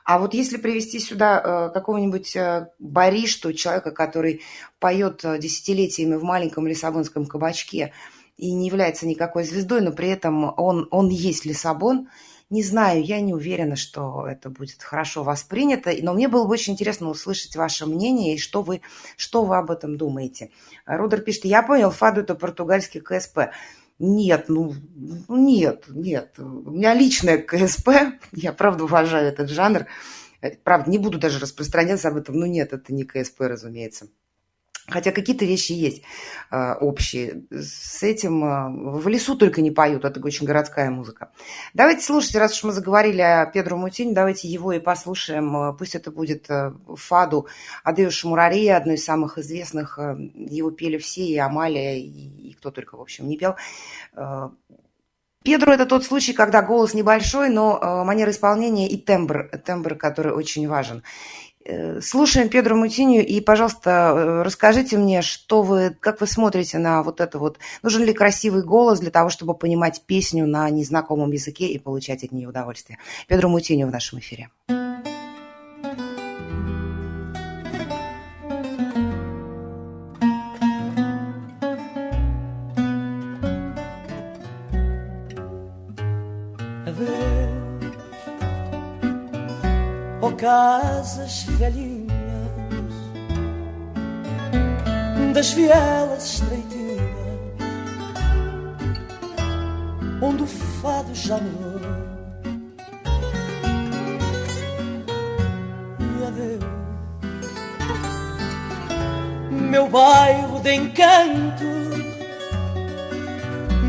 А 0.06 0.18
вот 0.18 0.34
если 0.34 0.58
привести 0.58 0.98
сюда 0.98 1.70
какого-нибудь 1.72 2.36
баришту, 2.78 3.54
человека, 3.54 3.90
который 3.90 4.42
поет 4.78 5.24
десятилетиями 5.38 6.16
в 6.16 6.22
маленьком 6.22 6.66
лиссабонском 6.66 7.24
кабачке 7.24 7.94
и 8.36 8.52
не 8.52 8.66
является 8.66 9.06
никакой 9.06 9.44
звездой, 9.44 9.80
но 9.80 9.92
при 9.92 10.10
этом 10.10 10.52
он, 10.58 10.88
он 10.90 11.08
есть 11.08 11.46
Лиссабон– 11.46 12.10
не 12.50 12.62
знаю, 12.62 13.02
я 13.02 13.20
не 13.20 13.32
уверена, 13.32 13.76
что 13.76 14.26
это 14.26 14.50
будет 14.50 14.82
хорошо 14.82 15.22
воспринято, 15.22 15.92
но 16.02 16.12
мне 16.12 16.28
было 16.28 16.44
бы 16.44 16.52
очень 16.52 16.74
интересно 16.74 17.08
услышать 17.08 17.56
ваше 17.56 17.86
мнение 17.86 18.34
и 18.34 18.38
что 18.38 18.62
вы, 18.62 18.82
что 19.16 19.44
вы 19.44 19.56
об 19.56 19.70
этом 19.70 19.96
думаете. 19.96 20.50
Рудер 20.86 21.20
пишет, 21.22 21.46
я 21.46 21.62
понял, 21.62 21.90
Фаду 21.90 22.20
это 22.20 22.34
португальский 22.34 23.00
КСП. 23.00 23.50
Нет, 23.98 24.46
ну, 24.48 24.74
нет, 25.28 25.84
нет. 25.88 26.34
У 26.38 26.70
меня 26.70 26.94
личное 26.94 27.38
КСП, 27.38 27.88
я 28.32 28.52
правда 28.52 28.84
уважаю 28.84 29.28
этот 29.28 29.50
жанр. 29.50 29.86
Правда, 30.62 30.90
не 30.90 30.98
буду 30.98 31.18
даже 31.18 31.38
распространяться 31.38 32.08
об 32.08 32.16
этом, 32.16 32.36
но 32.36 32.46
нет, 32.46 32.72
это 32.72 32.92
не 32.92 33.04
КСП, 33.04 33.40
разумеется. 33.42 34.08
Хотя 34.86 35.12
какие-то 35.12 35.46
вещи 35.46 35.72
есть 35.72 36.02
э, 36.50 36.74
общие. 36.74 37.44
С 37.50 38.02
этим 38.02 38.44
э, 38.44 38.98
в 39.00 39.08
лесу 39.08 39.34
только 39.34 39.62
не 39.62 39.70
поют, 39.70 40.04
это 40.04 40.20
очень 40.20 40.46
городская 40.46 40.90
музыка. 40.90 41.32
Давайте 41.72 42.04
слушать, 42.04 42.34
раз 42.36 42.52
уж 42.52 42.64
мы 42.64 42.72
заговорили 42.72 43.22
о 43.22 43.46
Педру 43.46 43.78
Мутине, 43.78 44.12
давайте 44.12 44.46
его 44.46 44.72
и 44.72 44.80
послушаем. 44.80 45.56
Э, 45.56 45.72
пусть 45.72 45.94
это 45.94 46.10
будет 46.10 46.50
э, 46.50 46.72
Фаду 46.96 47.46
Адеуш 47.82 48.24
Мурари, 48.24 48.66
одной 48.68 48.96
из 48.96 49.04
самых 49.04 49.38
известных. 49.38 49.98
Э, 49.98 50.16
его 50.34 50.70
пели 50.70 50.98
все, 50.98 51.22
и 51.24 51.38
Амалия, 51.38 51.96
и, 51.96 52.50
и 52.50 52.52
кто 52.52 52.70
только, 52.70 52.98
в 52.98 53.00
общем, 53.00 53.26
не 53.26 53.38
пел. 53.38 53.56
Э, 54.14 54.50
Педро– 55.42 55.72
это 55.74 55.86
тот 55.86 56.04
случай, 56.04 56.34
когда 56.34 56.62
голос 56.62 56.94
небольшой, 56.94 57.50
но 57.50 58.02
манера 58.06 58.30
исполнения 58.30 58.88
и 58.88 58.96
тембр, 58.96 59.50
тембр, 59.62 59.94
который 59.94 60.32
очень 60.32 60.66
важен. 60.66 61.02
Э, 61.64 62.00
слушаем 62.02 62.50
Педру 62.50 62.76
Мутинию 62.76 63.26
и, 63.26 63.40
пожалуйста, 63.40 63.90
э, 63.90 64.42
расскажите 64.42 64.98
мне, 64.98 65.22
что 65.22 65.62
вы, 65.62 65.96
как 65.98 66.20
вы 66.20 66.26
смотрите 66.26 66.78
на 66.78 67.02
вот 67.02 67.20
это 67.20 67.38
вот, 67.38 67.58
нужен 67.82 68.04
ли 68.04 68.12
красивый 68.12 68.62
голос 68.62 69.00
для 69.00 69.10
того, 69.10 69.30
чтобы 69.30 69.54
понимать 69.54 70.02
песню 70.06 70.46
на 70.46 70.68
незнакомом 70.68 71.30
языке 71.30 71.66
и 71.68 71.78
получать 71.78 72.22
от 72.22 72.32
нее 72.32 72.48
удовольствие. 72.48 72.98
Педру 73.28 73.48
Мутинию 73.48 73.88
в 73.88 73.90
нашем 73.90 74.18
эфире. 74.18 74.50
Casas 90.44 91.44
velhinhas 91.56 92.06
das 95.32 95.52
vielas 95.52 96.34
estreitinhas, 96.34 97.00
onde 100.20 100.42
o 100.42 100.46
fado 100.46 101.14
já 101.14 101.36
adeus, 101.36 101.80
meu 109.50 109.88
bairro 109.88 110.60
de 110.60 110.74
encanto, 110.74 111.64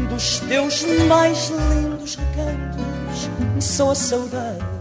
dos 0.09 0.39
teus 0.39 0.85
mais 1.09 1.49
lindos 1.49 2.15
recantos, 2.15 3.29
são 3.59 3.91
a 3.91 3.95
saudade 3.95 4.74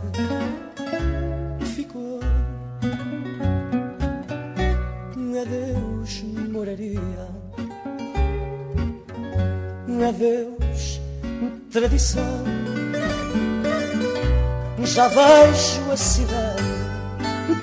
Já 14.85 15.09
vejo 15.09 15.92
a 15.92 15.96
cidade 15.96 16.62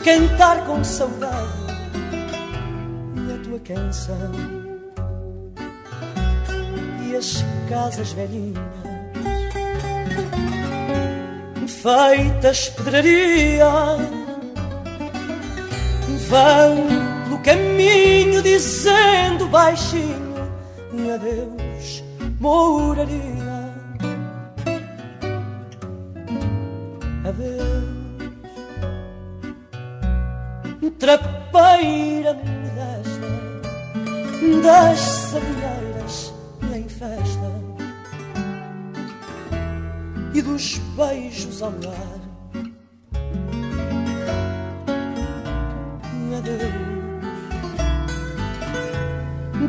cantar 0.03 0.65
com 0.65 0.83
saudade 0.83 1.61
a 3.33 3.43
tua 3.43 3.59
canção 3.59 4.31
e 7.07 7.15
as 7.15 7.43
casas 7.69 8.11
velhinhas 8.13 8.61
feitas 11.67 12.69
pedraria 12.69 13.65
vão 16.29 16.87
pelo 17.25 17.39
caminho 17.39 18.41
dizendo 18.41 19.47
baixinho 19.47 20.31
adeus 21.13 22.03
moraria. 22.39 23.30
E 40.33 40.41
dos 40.41 40.77
beijos 40.95 41.61
ao 41.61 41.71
lar. 41.83 42.21
Adeus, 46.37 46.91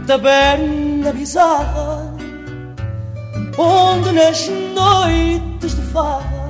taberna 0.06 1.12
bizarra 1.12 2.12
onde 3.58 4.12
nas 4.12 4.48
noites 4.48 5.74
de 5.74 5.82
farra 5.92 6.48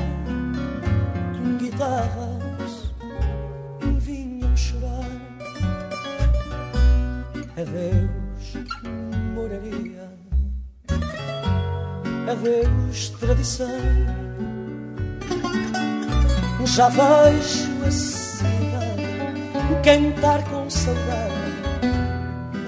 guitarras 1.58 2.92
vinham 3.98 4.56
chorar. 4.56 5.04
Adeus, 7.56 8.21
adeus, 12.32 13.10
tradição. 13.20 13.68
Já 16.64 16.88
vejo 16.88 17.84
a 17.86 17.90
cidade 17.90 19.02
cantar 19.84 20.42
com 20.44 20.70
saudade 20.70 21.42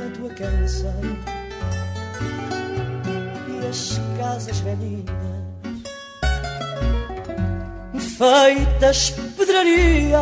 a 0.05 0.17
tua 0.17 0.31
canção 0.31 1.15
casas 4.19 4.61
velhinhas 4.61 5.05
feitas 8.17 9.11
pedraria 9.37 10.19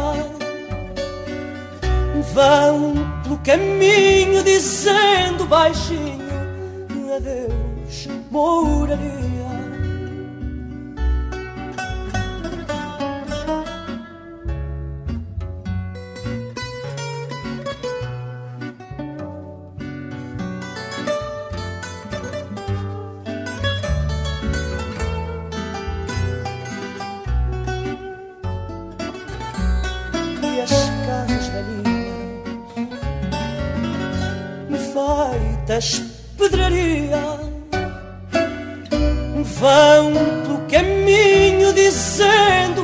vão 2.33 2.95
pelo 3.23 3.39
caminho 3.39 4.43
dizendo 4.43 5.45
baixinho 5.47 6.23
adeus 7.15 8.09
moraria 8.31 9.22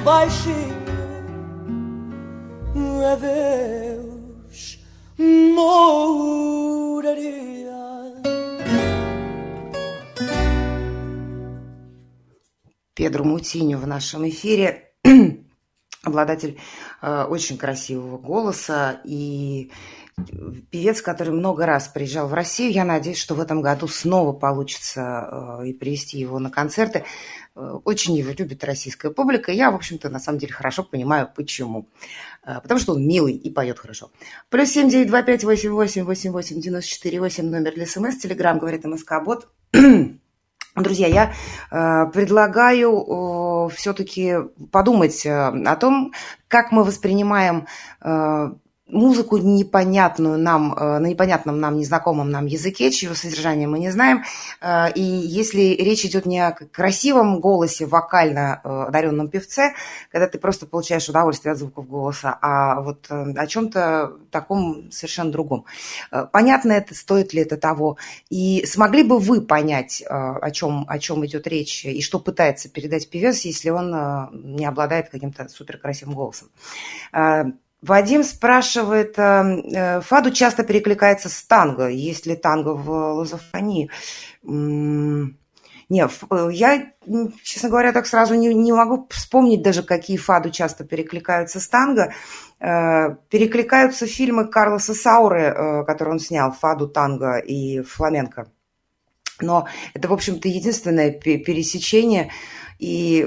baixinho 0.09 1.05
adeus 3.13 4.63
moraria 5.57 6.69
Педро 12.95 13.23
Мутиньо 13.25 13.77
в 13.79 13.87
нашем 13.87 14.27
эфире 14.31 14.93
обладатель 16.03 16.59
э, 17.03 17.25
очень 17.25 17.59
красивого 17.59 18.17
голоса 18.19 19.01
и 19.05 19.71
певец, 20.71 21.03
который 21.03 21.33
много 21.33 21.67
раз 21.67 21.89
приезжал 21.89 22.29
в 22.29 22.35
Россию. 22.35 22.73
Я 22.73 22.85
надеюсь, 22.85 23.19
что 23.19 23.35
в 23.35 23.41
этом 23.41 23.61
году 23.63 23.89
снова 23.89 24.33
получится 24.33 25.61
э, 25.61 25.69
и 25.69 25.73
привести 25.73 26.19
его 26.19 26.39
на 26.39 26.51
концерты. 26.51 27.05
Э, 27.59 27.81
очень 27.85 28.15
его 28.15 28.31
любит 28.31 28.63
российская 28.63 29.11
публика. 29.11 29.51
Я, 29.51 29.73
в 29.73 29.75
общем-то, 29.75 30.09
на 30.09 30.21
самом 30.21 30.39
деле 30.39 30.53
хорошо 30.53 30.85
понимаю, 30.85 31.29
почему. 31.35 31.89
Э, 32.47 32.61
потому 32.63 32.79
что 32.79 32.95
он 32.95 33.05
милый 33.05 33.35
и 33.35 33.51
поет 33.51 33.81
хорошо. 33.81 34.11
Плюс 34.49 34.69
семь 34.69 34.89
девять 34.89 35.09
два 35.09 35.23
пять 35.23 35.43
восемь 35.43 35.73
восемь 35.73 36.05
восемь 36.05 36.31
восемь 36.31 36.61
девяносто 36.61 36.89
четыре 36.89 37.19
восемь 37.19 37.51
номер 37.51 37.75
для 37.75 37.87
СМС. 37.87 38.19
Телеграмм 38.19 38.61
говорит 38.61 38.85
МСК 38.85 39.15
Бот. 39.25 39.49
Друзья, 40.77 41.09
я 41.09 41.33
э, 41.73 42.11
предлагаю 42.13 43.67
э, 43.67 43.75
все-таки 43.75 44.37
подумать 44.71 45.27
э, 45.27 45.33
о 45.33 45.75
том, 45.75 46.13
как 46.47 46.71
мы 46.71 46.85
воспринимаем 46.85 47.67
э, 48.01 48.51
музыку 48.89 49.37
непонятную 49.37 50.39
нам, 50.39 50.75
э, 50.75 50.99
на 50.99 51.07
непонятном 51.07 51.61
нам, 51.61 51.77
незнакомом 51.77 52.31
нам 52.31 52.47
языке, 52.47 52.91
чьего 52.91 53.15
содержания 53.15 53.67
мы 53.67 53.79
не 53.79 53.91
знаем. 53.91 54.25
Э, 54.61 54.91
и 54.93 55.03
если 55.03 55.61
речь 55.61 56.05
идет 56.05 56.27
не 56.27 56.41
о 56.41 56.53
красивом 56.53 57.41
голосе, 57.41 57.87
вокально 57.87 58.61
э, 58.65 58.85
одаренном 58.89 59.29
певце, 59.29 59.75
когда 60.11 60.27
ты 60.27 60.39
просто 60.39 60.67
получаешь 60.67 61.09
удовольствие 61.09 61.53
от 61.53 61.59
звуков 61.59 61.89
голоса, 61.89 62.39
а 62.41 62.81
вот 62.81 63.07
о 63.11 63.47
чем-то 63.47 64.13
таком 64.31 64.91
совершенно 64.91 65.31
другом. 65.31 65.65
Понятно 66.33 66.73
это, 66.73 66.95
стоит 66.95 67.33
ли 67.33 67.43
это 67.43 67.57
того? 67.57 67.97
И 68.31 68.65
смогли 68.67 69.03
бы 69.03 69.19
вы 69.19 69.41
понять, 69.41 70.03
о 70.09 70.51
чем, 70.51 70.85
о 70.89 70.99
чем 70.99 71.25
идет 71.27 71.47
речь 71.47 71.85
и 71.85 72.01
что 72.03 72.19
пытается 72.19 72.69
передать 72.69 73.09
певец, 73.11 73.41
если 73.43 73.71
он 73.71 73.91
не 74.33 74.65
обладает 74.67 75.09
каким-то 75.11 75.49
суперкрасивым 75.49 76.15
голосом? 76.15 76.49
Вадим 77.81 78.25
спрашивает, 78.25 79.19
э, 79.19 79.23
э, 79.23 80.01
фаду 80.01 80.33
часто 80.33 80.65
перекликается 80.65 81.29
с 81.29 81.43
танго, 81.45 81.87
есть 81.89 82.27
ли 82.27 82.35
танго 82.35 82.75
в 82.75 82.91
лозофонии? 82.91 83.89
Не, 84.43 86.05
э, 86.05 86.49
я, 86.53 86.93
честно 87.45 87.69
говоря, 87.69 87.93
так 87.93 88.07
сразу 88.07 88.35
не, 88.35 88.53
не 88.53 88.73
могу 88.73 89.07
вспомнить 89.11 89.63
даже, 89.63 89.85
какие 89.85 90.17
фаду 90.17 90.51
часто 90.51 90.85
перекликаются 90.85 91.61
с 91.61 91.69
танго. 91.69 92.13
Перекликаются 92.59 94.09
фильмы 94.09 94.49
Карлоса 94.49 94.93
Сауры, 94.93 95.85
которые 95.87 96.15
он 96.15 96.19
снял, 96.19 96.51
«Фаду», 96.51 96.89
«Танго» 96.89 97.37
и 97.39 97.83
«Фламенко». 97.83 98.51
Но 99.41 99.69
это, 99.95 100.09
в 100.09 100.13
общем-то, 100.13 100.49
единственное 100.49 101.13
пересечение. 101.13 102.33
И 102.81 103.25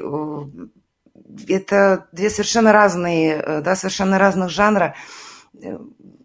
это 1.48 2.08
две 2.12 2.30
совершенно 2.30 2.72
разные, 2.72 3.34
э, 3.36 3.62
да, 3.62 3.76
совершенно 3.76 4.18
разных 4.18 4.50
жанра. 4.50 4.96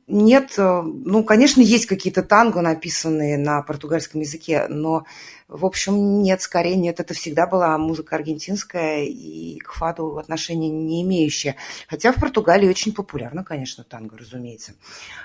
Нет, 0.09 0.55
э, 0.57 0.83
ну, 0.83 1.25
конечно, 1.25 1.61
есть 1.61 1.87
какие-то 1.87 2.23
танго, 2.23 2.61
написанные 2.61 3.37
на 3.37 3.63
португальском 3.63 4.21
языке, 4.21 4.67
но, 4.69 5.05
в 5.49 5.67
общем, 5.67 6.23
нет, 6.23 6.41
скорее 6.43 6.77
нет. 6.77 7.01
Это 7.01 7.13
всегда 7.13 7.49
была 7.49 7.77
музыка 7.77 8.15
аргентинская 8.15 9.03
и 9.03 9.59
к 9.59 9.73
фаду 9.73 10.17
отношения 10.19 10.71
не 10.71 11.03
имеющая. 11.03 11.57
Хотя 11.89 12.13
в 12.13 12.21
Португалии 12.21 12.69
очень 12.69 12.95
популярно, 12.95 13.43
конечно, 13.43 13.83
танго, 13.83 14.17
разумеется. 14.17 14.75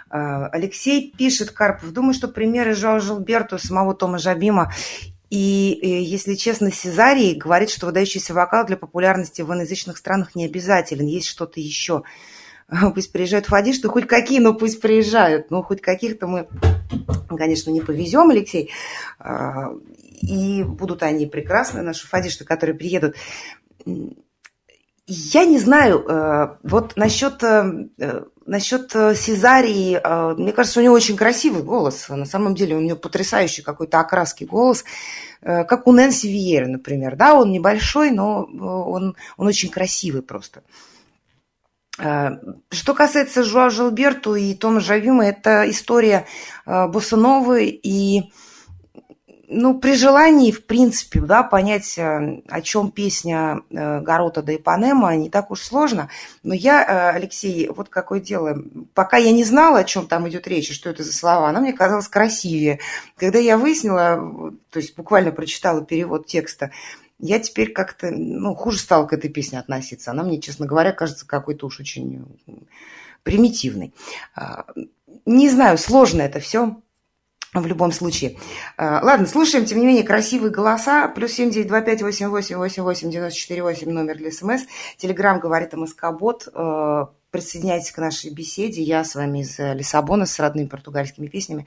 Э, 0.09 0.47
Алексей 0.51 1.13
пишет, 1.15 1.51
Карпов, 1.51 1.91
думаю, 1.91 2.15
что 2.15 2.27
примеры 2.27 2.73
Жао 2.73 2.97
Жилберту, 2.97 3.59
самого 3.59 3.93
Тома 3.93 4.17
Жабима 4.17 4.73
и, 5.31 5.79
если 6.03 6.35
честно, 6.35 6.73
Сезарий 6.73 7.35
говорит, 7.35 7.69
что 7.69 7.85
выдающийся 7.85 8.33
вокал 8.33 8.65
для 8.65 8.75
популярности 8.75 9.41
в 9.41 9.51
иноязычных 9.53 9.97
странах 9.97 10.35
не 10.35 10.45
обязателен, 10.45 11.05
есть 11.05 11.27
что-то 11.27 11.61
еще. 11.61 12.03
Пусть 12.93 13.13
приезжают 13.13 13.45
фадиши, 13.45 13.79
что 13.79 13.89
хоть 13.89 14.07
какие, 14.07 14.39
но 14.39 14.53
пусть 14.53 14.81
приезжают. 14.81 15.49
Ну, 15.49 15.63
хоть 15.63 15.79
каких-то 15.79 16.27
мы, 16.27 16.49
конечно, 17.29 17.71
не 17.71 17.79
повезем, 17.79 18.29
Алексей. 18.29 18.71
А, 19.19 19.71
и 20.21 20.63
будут 20.63 21.01
они 21.01 21.25
прекрасные, 21.27 21.83
наши 21.83 22.07
фадиши, 22.07 22.43
которые 22.43 22.75
приедут. 22.75 23.15
Я 25.07 25.45
не 25.45 25.59
знаю, 25.59 26.05
э, 26.07 26.57
вот 26.63 26.95
насчет, 26.95 27.43
э, 27.43 27.87
насчет 28.45 28.91
Сезарии, 28.91 29.99
э, 30.01 30.35
мне 30.35 30.53
кажется, 30.53 30.79
у 30.79 30.83
него 30.83 30.93
очень 30.93 31.17
красивый 31.17 31.63
голос. 31.63 32.07
На 32.07 32.25
самом 32.25 32.53
деле 32.53 32.75
у 32.75 32.81
него 32.81 32.97
потрясающий 32.97 33.63
какой-то 33.63 33.99
окраский 33.99 34.45
голос, 34.45 34.85
как 35.41 35.87
у 35.87 35.91
Нэнси 35.91 36.27
Виера, 36.27 36.67
например. 36.67 37.15
Да, 37.15 37.33
он 37.33 37.51
небольшой, 37.51 38.11
но 38.11 38.43
он, 38.43 39.15
он 39.37 39.47
очень 39.47 39.69
красивый 39.69 40.21
просто. 40.21 40.61
Что 41.97 42.93
касается 42.93 43.43
Жуа 43.43 43.71
Жилберту 43.71 44.35
и 44.35 44.53
Тома 44.53 44.79
Жавима, 44.79 45.25
это 45.25 45.67
история 45.67 46.27
Босановы 46.65 47.65
и 47.65 48.31
ну, 49.53 49.77
при 49.77 49.95
желании, 49.95 50.51
в 50.51 50.65
принципе, 50.65 51.19
да, 51.19 51.43
понять, 51.43 51.97
э, 51.97 52.41
о 52.47 52.61
чем 52.61 52.89
песня 52.89 53.59
э, 53.69 53.99
Горота 53.99 54.41
да 54.41 54.55
Ипанема, 54.55 55.13
не 55.17 55.29
так 55.29 55.51
уж 55.51 55.61
сложно. 55.61 56.09
Но 56.41 56.53
я, 56.53 56.81
э, 56.81 57.15
Алексей, 57.17 57.67
вот 57.67 57.89
какое 57.89 58.21
дело, 58.21 58.63
пока 58.93 59.17
я 59.17 59.33
не 59.33 59.43
знала, 59.43 59.79
о 59.79 59.83
чем 59.83 60.07
там 60.07 60.27
идет 60.29 60.47
речь, 60.47 60.69
и 60.69 60.73
что 60.73 60.89
это 60.89 61.03
за 61.03 61.11
слова, 61.11 61.49
она 61.49 61.59
мне 61.59 61.73
казалась 61.73 62.07
красивее. 62.07 62.79
Когда 63.17 63.39
я 63.39 63.57
выяснила, 63.57 64.53
то 64.69 64.79
есть 64.79 64.95
буквально 64.95 65.33
прочитала 65.33 65.83
перевод 65.83 66.27
текста, 66.27 66.71
я 67.19 67.37
теперь 67.37 67.73
как-то, 67.73 68.09
ну, 68.09 68.55
хуже 68.55 68.79
стала 68.79 69.05
к 69.05 69.11
этой 69.11 69.29
песне 69.29 69.59
относиться. 69.59 70.11
Она 70.11 70.23
мне, 70.23 70.39
честно 70.39 70.65
говоря, 70.65 70.93
кажется 70.93 71.27
какой-то 71.27 71.67
уж 71.67 71.81
очень 71.81 72.25
примитивной. 73.23 73.93
А, 74.33 74.65
не 75.25 75.49
знаю, 75.49 75.77
сложно 75.77 76.21
это 76.21 76.39
все 76.39 76.77
в 77.53 77.65
любом 77.65 77.91
случае. 77.91 78.37
А, 78.77 79.01
ладно, 79.03 79.27
слушаем, 79.27 79.65
тем 79.65 79.79
не 79.79 79.85
менее, 79.85 80.03
красивые 80.03 80.51
голоса. 80.51 81.07
Плюс 81.09 81.33
семь 81.33 81.51
девять 81.51 81.67
два 81.67 81.81
пять 81.81 82.01
восемь 82.01 82.27
восемь 82.27 82.57
восемь 82.57 82.83
восемь 82.83 83.11
девяносто 83.11 83.39
четыре 83.39 83.63
восемь 83.63 83.91
номер 83.91 84.17
для 84.17 84.31
СМС. 84.31 84.61
Телеграмм 84.97 85.39
говорит 85.39 85.73
МСК-бот. 85.73 86.47
А, 86.53 87.09
присоединяйтесь 87.29 87.91
к 87.91 87.97
нашей 87.97 88.29
беседе. 88.31 88.81
Я 88.81 89.03
с 89.03 89.15
вами 89.15 89.39
из 89.39 89.57
Лиссабона 89.57 90.25
с 90.25 90.37
родными 90.39 90.67
португальскими 90.67 91.27
песнями. 91.27 91.65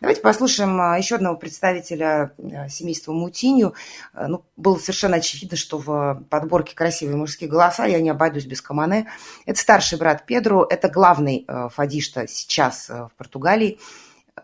Давайте 0.00 0.20
послушаем 0.20 0.76
еще 0.98 1.14
одного 1.14 1.36
представителя 1.36 2.32
семейства 2.68 3.12
Мутинью. 3.12 3.72
Ну, 4.14 4.44
было 4.56 4.76
совершенно 4.76 5.16
очевидно, 5.16 5.56
что 5.56 5.78
в 5.78 6.22
подборке 6.28 6.74
красивые 6.74 7.16
мужские 7.16 7.48
голоса 7.48 7.86
я 7.86 7.98
не 8.00 8.10
обойдусь 8.10 8.44
без 8.44 8.60
Камане. 8.60 9.08
Это 9.46 9.58
старший 9.58 9.96
брат 9.96 10.26
Педро, 10.26 10.66
это 10.68 10.90
главный 10.90 11.46
фадишта 11.74 12.26
сейчас 12.28 12.90
в 12.90 13.10
Португалии. 13.16 13.78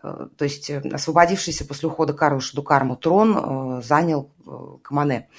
Э, 0.01 0.27
то 0.37 0.45
есть 0.45 0.69
э, 0.69 0.79
освободившийся 0.91 1.65
после 1.65 1.89
ухода 1.89 2.13
Карла 2.13 2.41
Шадукарму 2.41 2.95
трон 2.95 3.37
э, 3.37 3.81
занял 3.83 4.29
Камане. 4.81 5.29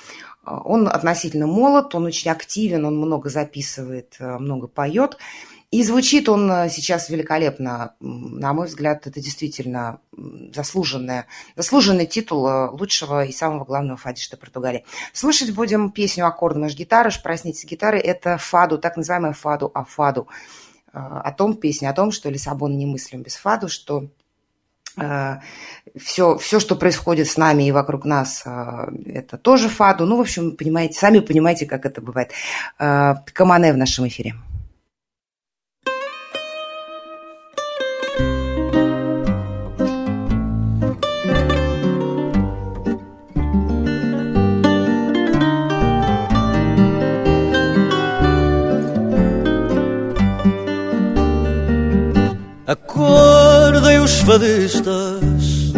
Он 0.44 0.88
относительно 0.88 1.46
молод, 1.46 1.94
он 1.94 2.05
очень 2.05 2.30
активен, 2.30 2.84
он 2.84 2.98
много 2.98 3.30
записывает, 3.30 4.16
много 4.18 4.66
поет. 4.66 5.16
И 5.70 5.82
звучит 5.82 6.28
он 6.28 6.68
сейчас 6.68 7.09
великолепно. 7.09 7.94
На 8.00 8.52
мой 8.52 8.66
взгляд, 8.66 9.07
это 9.07 9.20
действительно 9.20 10.00
заслуженная, 10.55 11.26
заслуженный 11.57 12.05
титул 12.05 12.46
лучшего 12.72 13.24
и 13.24 13.32
самого 13.32 13.64
главного 13.64 13.96
фадиста 13.96 14.36
Португалии. 14.36 14.84
Слушать 15.14 15.55
будем 15.55 15.90
песню 15.90 16.26
«Аккорд 16.26 16.57
наш 16.57 16.74
гитары», 16.74 17.11
«Проснитесь 17.22 17.64
гитары». 17.64 17.98
Это 17.98 18.36
фаду, 18.36 18.76
так 18.78 18.98
называемая 18.98 19.32
фаду 19.32 19.70
а 19.74 19.84
фаду. 19.84 20.28
О 20.92 21.32
том 21.32 21.57
песня, 21.57 21.88
о 21.88 21.94
том, 21.94 22.12
что 22.12 22.28
Лиссабон 22.28 22.76
немыслим 22.76 23.22
без 23.22 23.34
фаду, 23.36 23.68
что 23.68 24.09
все, 25.97 26.38
все, 26.38 26.61
что 26.61 26.76
происходит 26.76 27.28
с 27.28 27.36
нами 27.36 27.64
и 27.64 27.72
вокруг 27.72 28.05
нас, 28.05 28.42
а, 28.47 28.88
это 29.07 29.38
тоже 29.38 29.68
фаду. 29.68 30.07
Ну, 30.07 30.16
в 30.16 30.20
общем, 30.20 30.57
понимаете, 30.57 30.99
сами 30.99 31.20
понимаете, 31.20 31.66
как 31.66 31.86
это 31.86 32.01
бывает. 32.01 32.32
А, 32.78 33.22
Камане 33.32 33.72
в 33.72 33.76
нашем 33.76 34.07
эфире. 34.09 34.34
Fadistas 54.25 55.72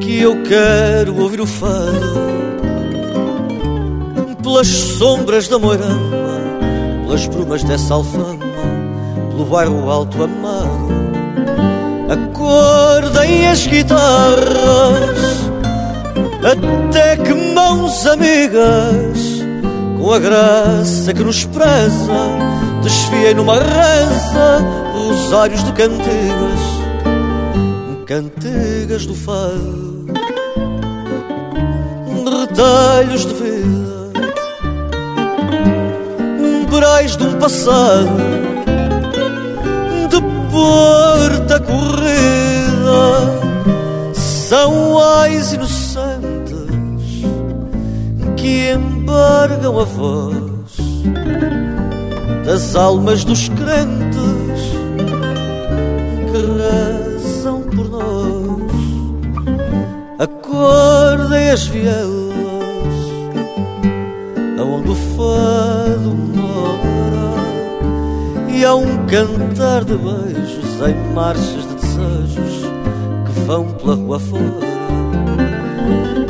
Que 0.00 0.20
eu 0.20 0.42
quero 0.42 1.16
ouvir 1.20 1.40
o 1.40 1.46
fado. 1.46 2.30
Pelas 4.42 4.66
sombras 4.66 5.48
da 5.48 5.58
moirama 5.58 6.40
Pelas 7.06 7.26
brumas 7.26 7.62
dessa 7.62 7.94
alfama 7.94 8.38
Pelo 9.30 9.44
bairro 9.44 9.90
alto 9.90 10.22
amado. 10.22 11.00
Acordem 12.08 13.46
as 13.46 13.66
guitarras 13.66 15.18
Até 16.42 17.16
que 17.16 17.32
mãos 17.32 18.06
amigas 18.06 19.44
Com 20.00 20.12
a 20.12 20.18
graça 20.18 21.14
que 21.14 21.22
nos 21.22 21.44
preza 21.44 22.50
Desfiei 22.82 23.34
numa 23.34 23.54
reza 23.54 24.80
rosários 25.10 25.62
de 25.64 25.72
cantigas, 25.72 26.59
cantigas 28.10 29.06
do 29.06 29.14
fado, 29.14 30.06
retalhos 32.28 33.24
de 33.24 33.34
vida, 33.34 34.10
umbrais 36.64 37.16
de 37.16 37.22
um 37.22 37.38
passado, 37.38 38.10
de 40.08 40.20
porta 40.50 41.60
corrida, 41.60 43.12
são 44.12 44.98
ais 44.98 45.52
inocentes 45.52 47.22
que 48.36 48.72
embargam 48.72 49.78
a 49.78 49.84
voz 49.84 50.80
das 52.44 52.74
almas 52.74 53.22
dos 53.22 53.48
crentes 53.50 53.89
de 69.84 69.96
beijos 69.96 70.80
em 70.88 71.14
marchas 71.14 71.68
de 71.68 71.74
desejos 71.74 72.64
que 73.24 73.40
vão 73.46 73.66
pela 73.72 73.94
rua 73.94 74.20
fora. 74.20 74.70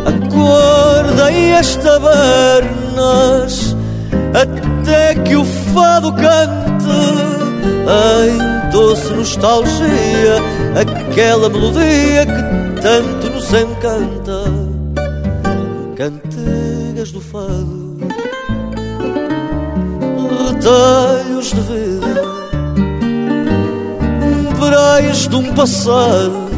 Acordem 0.06 1.54
as 1.54 1.76
tabernas, 1.76 3.54
até 4.34 5.14
que 5.16 5.36
o 5.36 5.44
fado 5.44 6.12
cante 6.12 6.60
em 7.90 8.70
doce 8.70 9.12
nostalgia, 9.12 10.36
aquela 10.80 11.48
melodia 11.48 12.26
que 12.26 12.80
tanto 12.80 13.30
nos 13.30 13.52
encanta. 13.52 14.44
Cantigas 15.96 17.12
do 17.12 17.20
fado, 17.20 17.98
retalhos 20.60 21.52
de 21.52 21.60
vida, 21.60 22.39
umbrais 24.70 25.26
de 25.26 25.36
um 25.36 25.52
passado, 25.52 26.48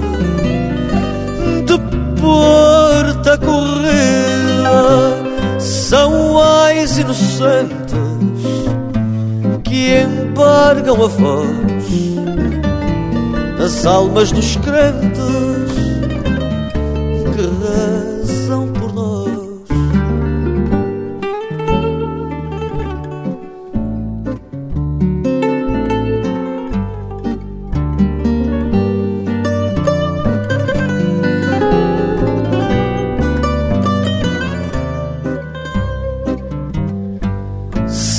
de 1.64 1.78
porta 2.20 3.38
corrida, 3.38 4.80
são 5.58 6.38
ais 6.38 6.98
inocentes 6.98 7.92
que 9.64 10.02
embargam 10.02 11.02
a 11.02 11.08
voz 11.08 11.62
as 13.64 13.86
almas 13.86 14.32
dos 14.32 14.56
crentes 14.56 15.51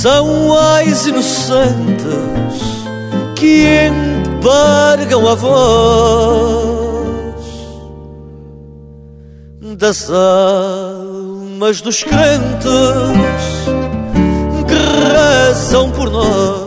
São 0.04 0.52
as 0.52 1.06
inocentes 1.06 2.60
que 3.34 3.64
embargam 3.88 5.26
a 5.26 5.34
voz 5.34 6.74
das 9.78 10.10
almas 10.10 11.80
dos 11.80 12.02
crentes 12.02 12.68
que 14.68 14.74
rezam 15.10 15.90
por 15.90 16.10
nós. 16.10 16.63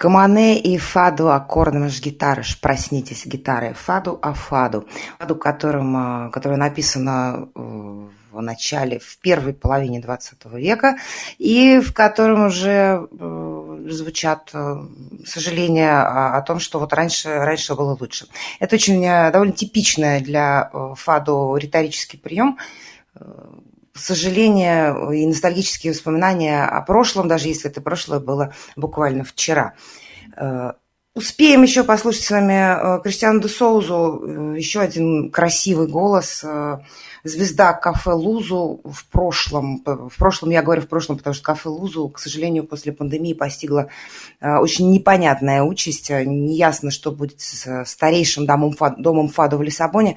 Камане 0.00 0.58
и 0.58 0.78
фаду 0.78 1.30
аккордом 1.30 1.86
гитарыш. 1.88 2.58
Проснитесь, 2.58 3.26
гитары. 3.26 3.74
Фаду 3.74 4.18
а 4.22 4.32
фаду. 4.32 4.86
Фаду, 5.18 5.36
которым, 5.36 6.30
которое 6.30 6.56
написано 6.56 7.50
в 7.54 8.40
начале, 8.40 8.98
в 8.98 9.18
первой 9.18 9.52
половине 9.52 10.00
20 10.00 10.46
века, 10.54 10.96
и 11.36 11.80
в 11.80 11.92
котором 11.92 12.46
уже 12.46 13.06
звучат 13.90 14.50
сожаления 15.26 16.00
о 16.00 16.40
том, 16.40 16.60
что 16.60 16.78
вот 16.78 16.94
раньше, 16.94 17.28
раньше 17.28 17.74
было 17.74 17.94
лучше. 18.00 18.26
Это 18.58 18.76
очень 18.76 19.02
довольно 19.02 19.52
типичное 19.52 20.20
для 20.20 20.70
фаду 20.94 21.54
риторический 21.56 22.16
прием, 22.16 22.56
сожаления 23.94 24.94
и 25.12 25.26
ностальгические 25.26 25.92
воспоминания 25.92 26.64
о 26.64 26.80
прошлом, 26.82 27.28
даже 27.28 27.48
если 27.48 27.70
это 27.70 27.80
прошлое 27.80 28.20
было 28.20 28.54
буквально 28.76 29.24
вчера. 29.24 29.74
Э, 30.36 30.72
успеем 31.14 31.62
еще 31.62 31.84
послушать 31.84 32.22
с 32.22 32.30
вами 32.30 32.98
э, 32.98 33.02
Кристиану 33.02 33.40
де 33.40 33.48
Соузу, 33.48 34.22
э, 34.22 34.54
еще 34.56 34.80
один 34.80 35.30
красивый 35.30 35.88
голос, 35.88 36.44
звезда 37.22 37.74
кафе 37.74 38.12
Лузу 38.12 38.80
в 38.84 39.04
прошлом. 39.10 39.82
В 39.84 40.16
прошлом, 40.16 40.50
я 40.50 40.62
говорю 40.62 40.82
в 40.82 40.88
прошлом, 40.88 41.18
потому 41.18 41.34
что 41.34 41.44
кафе 41.44 41.68
Лузу, 41.68 42.08
к 42.08 42.18
сожалению, 42.18 42.64
после 42.64 42.92
пандемии 42.92 43.34
постигла 43.34 43.88
очень 44.40 44.90
непонятная 44.90 45.62
участь. 45.62 46.08
Неясно, 46.08 46.90
что 46.90 47.12
будет 47.12 47.38
с 47.42 47.84
старейшим 47.84 48.46
домом, 48.46 48.74
домом 48.96 49.28
Фаду 49.28 49.58
в 49.58 49.62
Лиссабоне. 49.62 50.16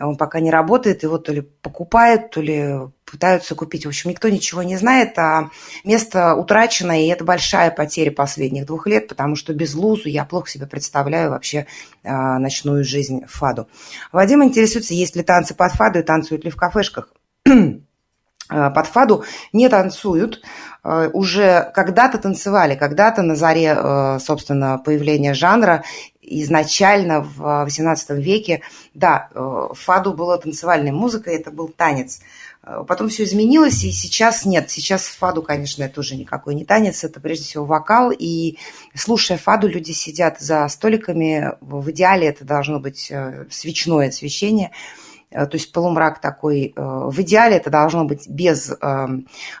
Он 0.00 0.16
пока 0.16 0.40
не 0.40 0.50
работает, 0.50 1.02
его 1.02 1.18
то 1.18 1.32
ли 1.32 1.42
покупают, 1.42 2.30
то 2.30 2.40
ли 2.40 2.74
пытаются 3.04 3.54
купить. 3.54 3.84
В 3.84 3.88
общем, 3.88 4.10
никто 4.10 4.28
ничего 4.28 4.62
не 4.62 4.76
знает, 4.76 5.18
а 5.18 5.50
место 5.84 6.34
утрачено, 6.34 7.02
и 7.02 7.08
это 7.08 7.24
большая 7.24 7.70
потеря 7.70 8.10
последних 8.10 8.66
двух 8.66 8.86
лет, 8.86 9.08
потому 9.08 9.36
что 9.36 9.52
без 9.52 9.74
Лузу 9.74 10.08
я 10.08 10.24
плохо 10.24 10.48
себе 10.48 10.66
представляю 10.66 11.30
вообще 11.30 11.66
а, 12.04 12.38
ночную 12.38 12.84
жизнь 12.84 13.22
Фаду. 13.26 13.68
Вадим 14.12 14.44
интересуется, 14.44 14.94
есть 14.94 15.16
ли 15.16 15.22
танцы 15.22 15.54
под 15.54 15.72
Фаду 15.72 15.98
и 15.98 16.02
танцуют 16.02 16.44
ли 16.44 16.50
в 16.50 16.56
кафешках. 16.56 17.12
А, 18.50 18.70
под 18.70 18.86
фаду 18.86 19.24
не 19.52 19.68
танцуют, 19.68 20.42
а, 20.82 21.08
уже 21.12 21.70
когда-то 21.74 22.18
танцевали, 22.18 22.74
когда-то 22.74 23.22
на 23.22 23.36
заре, 23.36 24.18
собственно, 24.20 24.78
появления 24.78 25.34
жанра 25.34 25.84
изначально 26.22 27.22
в 27.22 27.66
XVIII 27.66 28.20
веке, 28.20 28.62
да, 28.94 29.28
фаду 29.72 30.12
была 30.12 30.38
танцевальной 30.38 30.92
музыкой, 30.92 31.36
это 31.36 31.50
был 31.50 31.68
танец. 31.68 32.20
Потом 32.62 33.08
все 33.08 33.24
изменилось, 33.24 33.82
и 33.84 33.90
сейчас 33.90 34.44
нет. 34.44 34.70
Сейчас 34.70 35.06
фаду, 35.06 35.42
конечно, 35.42 35.82
это 35.82 36.00
уже 36.00 36.14
никакой 36.14 36.54
не 36.54 36.64
танец, 36.64 37.02
это 37.02 37.18
прежде 37.18 37.44
всего 37.44 37.64
вокал. 37.64 38.12
И 38.16 38.58
слушая 38.94 39.38
фаду, 39.38 39.66
люди 39.66 39.92
сидят 39.92 40.40
за 40.40 40.68
столиками. 40.68 41.54
В 41.62 41.90
идеале 41.90 42.28
это 42.28 42.44
должно 42.44 42.78
быть 42.78 43.10
э, 43.10 43.46
свечное 43.50 44.10
освещение 44.10 44.68
э, 44.68 45.09
то 45.30 45.50
есть 45.52 45.72
полумрак 45.72 46.20
такой. 46.20 46.72
Э, 46.76 47.08
в 47.10 47.20
идеале 47.20 47.56
это 47.56 47.70
должно 47.70 48.04
быть 48.04 48.28
без 48.28 48.72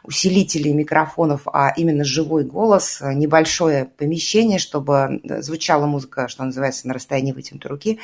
усилителей 0.02 0.72
микрофонов, 0.72 1.42
а 1.46 1.72
именно 1.76 2.04
живой 2.04 2.44
голос, 2.44 3.00
небольшое 3.00 3.84
помещение, 3.84 4.58
чтобы 4.58 5.20
звучала 5.40 5.86
музыка, 5.86 6.28
что 6.28 6.44
называется, 6.44 6.88
на 6.88 6.94
расстоянии 6.94 7.32
вытянутой 7.32 7.70
руки. 7.70 8.00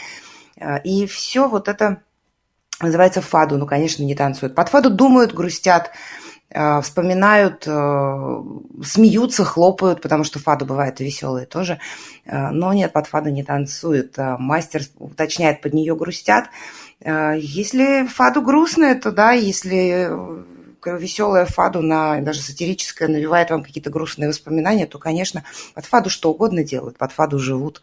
И 0.84 1.06
все 1.06 1.48
вот 1.48 1.68
это 1.68 2.02
называется 2.80 3.20
фаду, 3.20 3.56
ну, 3.58 3.66
конечно, 3.66 4.02
не 4.02 4.14
танцуют. 4.14 4.54
Под 4.54 4.68
фаду 4.68 4.90
думают, 4.90 5.32
грустят, 5.32 5.90
э, 6.50 6.80
вспоминают, 6.82 7.64
э, 7.66 8.42
смеются, 8.84 9.44
хлопают, 9.44 10.02
потому 10.02 10.24
что 10.24 10.38
фаду 10.38 10.66
бывает 10.66 11.00
веселые 11.00 11.46
тоже. 11.46 11.78
Э, 12.24 12.50
но 12.50 12.72
нет, 12.72 12.92
под 12.92 13.06
фаду 13.06 13.30
не 13.30 13.42
танцуют. 13.42 14.16
Мастер 14.18 14.82
уточняет, 14.98 15.62
под 15.62 15.74
нее 15.74 15.96
грустят. 15.96 16.46
Если 17.05 18.07
фаду 18.07 18.42
грустная, 18.42 18.99
то 18.99 19.12
да, 19.12 19.32
если 19.32 20.11
веселая 20.84 21.47
фаду, 21.47 21.82
на, 21.82 22.20
даже 22.20 22.40
сатирическая, 22.40 23.09
навевает 23.09 23.51
вам 23.51 23.62
какие-то 23.62 23.90
грустные 23.90 24.28
воспоминания, 24.28 24.86
то, 24.86 24.99
конечно, 24.99 25.44
под 25.74 25.84
фаду 25.84 26.11
что 26.11 26.30
угодно 26.30 26.62
делают, 26.62 26.99
под 26.99 27.12
фаду 27.12 27.38
живут. 27.38 27.82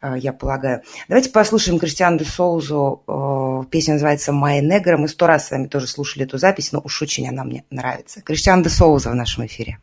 Э, 0.00 0.14
я 0.18 0.32
полагаю. 0.32 0.82
Давайте 1.08 1.30
послушаем 1.30 1.78
Кристиану 1.78 2.18
де 2.18 2.24
Соузу. 2.24 3.02
Э, 3.06 3.64
песня 3.70 3.94
называется 3.94 4.32
«Майя 4.32 4.60
Негра». 4.60 4.98
Мы 4.98 5.08
сто 5.08 5.26
раз 5.26 5.46
с 5.46 5.50
вами 5.50 5.66
тоже 5.66 5.86
слушали 5.86 6.26
эту 6.26 6.38
запись, 6.38 6.72
но 6.72 6.80
уж 6.84 7.00
очень 7.02 7.28
она 7.28 7.44
мне 7.44 7.64
нравится. 7.70 8.20
Кристиан 8.20 8.62
де 8.62 8.68
Соуза 8.68 9.10
в 9.10 9.14
нашем 9.14 9.46
эфире. 9.46 9.78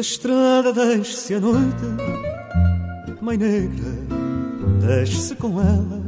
Pela 0.00 0.08
estrada 0.08 0.72
deixe-se 0.72 1.34
a 1.34 1.40
noite 1.40 1.84
Mãe 3.20 3.36
negra, 3.36 3.90
desce 4.80 5.34
com 5.34 5.60
ela. 5.60 6.00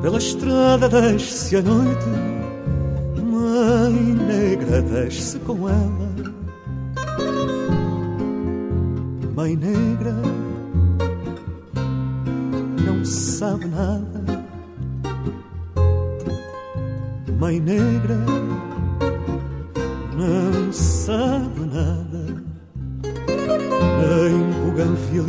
Pela 0.00 0.18
estrada 0.18 0.88
desce 0.88 1.56
a 1.56 1.62
noite. 1.62 2.06
Mãe 3.20 3.92
negra, 3.92 4.80
desce 4.80 5.40
com 5.40 5.68
ela. 5.68 6.08
Mãe 9.34 9.56
negra, 9.56 10.14
não 12.86 13.04
sabe 13.04 13.66
nada. 13.66 14.44
Mãe 17.40 17.58
negra, 17.58 18.16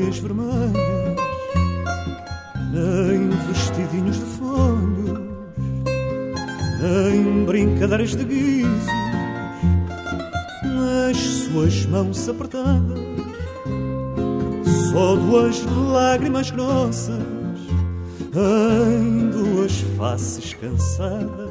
buganfílias 0.09 0.19
vermelhas, 0.19 0.73
em 2.73 3.29
vestidinhos 3.51 4.17
de 4.17 4.25
folhos, 4.37 5.19
em 7.11 7.45
brincadeiras 7.45 8.15
de 8.15 8.23
guizos, 8.23 8.87
nas 10.63 11.17
suas 11.17 11.85
mãos 11.85 12.27
apertadas, 12.27 12.99
só 14.91 15.15
duas 15.15 15.63
lágrimas 15.91 16.49
grossas, 16.51 17.23
em 18.35 19.29
duas 19.29 19.81
faces 19.97 20.53
cansadas, 20.55 21.49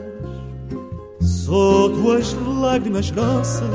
só 1.21 1.89
duas 1.89 2.35
lágrimas 2.61 3.11
grossas 3.11 3.69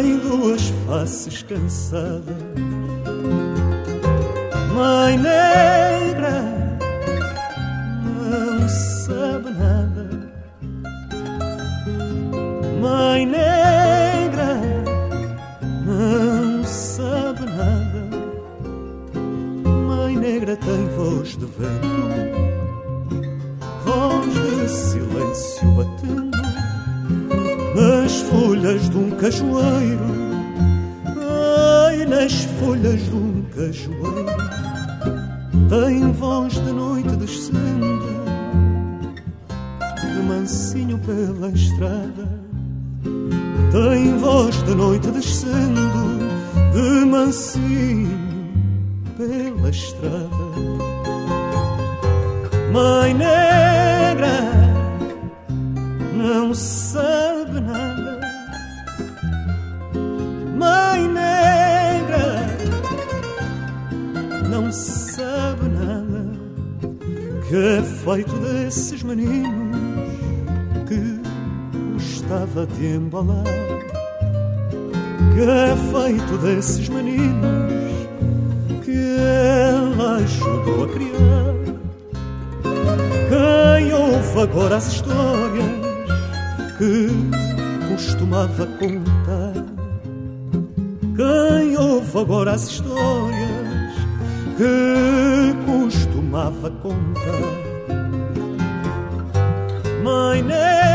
em 0.00 0.18
duas 0.18 0.62
faces 0.86 1.42
cansadas. 1.42 2.67
my 4.78 5.16
name. 5.16 5.97
Que 67.48 67.56
é 67.56 67.82
feito 67.82 68.36
desses 68.40 69.02
meninos 69.02 69.78
que 70.86 71.18
gostava 71.94 72.66
de 72.66 72.86
embalar. 72.96 73.44
Que 75.34 75.40
é 75.40 75.76
feito 75.90 76.36
desses 76.38 76.88
meninos 76.90 77.72
que 78.84 79.16
ela 79.18 80.16
ajudou 80.16 80.84
a 80.84 80.88
criar. 80.88 81.54
Quem 83.30 83.94
ouve 83.94 84.40
agora 84.42 84.76
as 84.76 84.92
histórias 84.92 85.88
que 86.76 87.08
costumava 87.88 88.66
contar. 88.66 89.64
Quem 91.16 91.76
ouve 91.78 92.18
agora 92.18 92.52
as 92.52 92.68
histórias 92.68 93.48
que 94.58 95.67
tomava 96.38 96.70
conta. 96.70 97.20
Mãe, 100.04 100.42
nem 100.42 100.87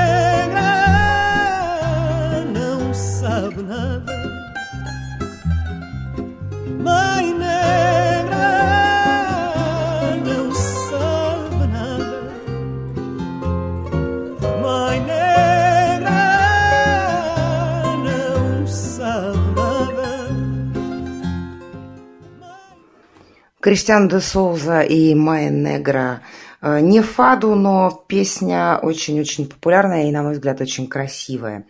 Криштиан 23.63 24.07
де 24.07 24.19
Соуза 24.19 24.81
и 24.81 25.15
Майя 25.15 25.49
Негра. 25.49 26.19
Э, 26.61 26.81
Не 26.81 27.01
фаду, 27.01 27.55
но 27.55 28.03
песня 28.07 28.77
очень-очень 28.81 29.47
популярная 29.47 30.09
и, 30.09 30.11
на 30.11 30.21
мой 30.21 30.33
взгляд, 30.33 30.59
очень 30.59 30.87
красивая. 30.87 31.65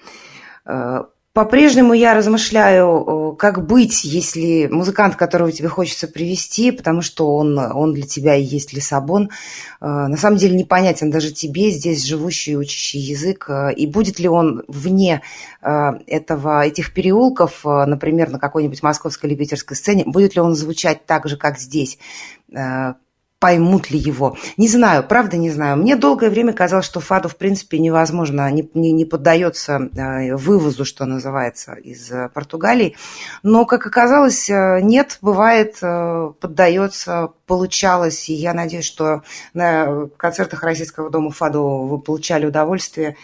Э, 1.36 1.40
По-прежнему 1.40 1.94
я 1.94 2.14
размышляю, 2.14 3.34
э, 3.34 3.36
как 3.38 3.66
быть, 3.66 4.04
если 4.04 4.68
музыкант, 4.68 5.16
которого 5.16 5.52
тебе 5.52 5.68
хочется 5.68 6.08
привести, 6.08 6.72
потому 6.72 7.02
что 7.02 7.36
он, 7.36 7.58
он 7.58 7.94
для 7.94 8.04
тебя 8.06 8.36
и 8.36 8.44
есть 8.44 8.74
Лиссабон, 8.74 9.30
на 9.82 10.16
самом 10.18 10.38
деле 10.38 10.56
непонятен 10.56 11.12
даже 11.12 11.32
тебе, 11.32 11.72
здесь 11.72 12.06
живущий 12.06 12.56
учащий 12.56 13.00
язык, 13.00 13.50
и 13.76 13.86
будет 13.88 14.20
ли 14.20 14.30
он 14.30 14.64
вне 14.68 15.22
этого, 15.62 16.66
этих 16.66 16.94
переулков, 16.94 17.66
например, 17.66 18.30
на 18.30 18.40
какой-нибудь 18.40 18.82
московской 18.82 19.30
или 19.30 19.38
питерской 19.38 19.76
сцене, 19.76 20.04
будет 20.06 20.36
ли 20.36 20.42
он 20.42 20.56
звучать 20.56 21.06
так 21.06 21.28
же, 21.28 21.36
как 21.36 21.60
здесь, 21.60 21.98
поймут 23.44 23.92
ли 23.92 24.00
его. 24.00 24.38
Не 24.56 24.70
знаю, 24.70 25.04
правда 25.04 25.36
не 25.36 25.50
знаю. 25.50 25.76
Мне 25.76 25.98
долгое 25.98 26.30
время 26.30 26.54
казалось, 26.54 26.86
что 26.86 27.02
фаду 27.02 27.28
в 27.28 27.36
принципе 27.36 27.78
невозможно, 27.78 28.50
не, 28.50 28.70
не, 28.74 28.94
не 28.94 29.04
поддается 29.04 29.90
э, 29.98 30.34
вывозу, 30.38 30.86
что 30.86 31.04
называется, 31.04 31.74
из 31.74 32.10
э, 32.10 32.30
Португалии. 32.34 32.96
Но, 33.44 33.66
как 33.66 33.86
оказалось, 33.86 34.50
э, 34.50 34.80
нет, 34.82 35.18
бывает, 35.22 35.76
поддается, 35.82 37.32
получалось. 37.46 38.30
И 38.30 38.34
я 38.34 38.54
надеюсь, 38.54 38.86
что 38.86 39.24
на 39.54 40.08
концертах 40.16 40.64
Российского 40.64 41.10
дома 41.10 41.30
фаду 41.32 41.86
вы 41.86 42.00
получали 42.00 42.46
удовольствие. 42.46 43.18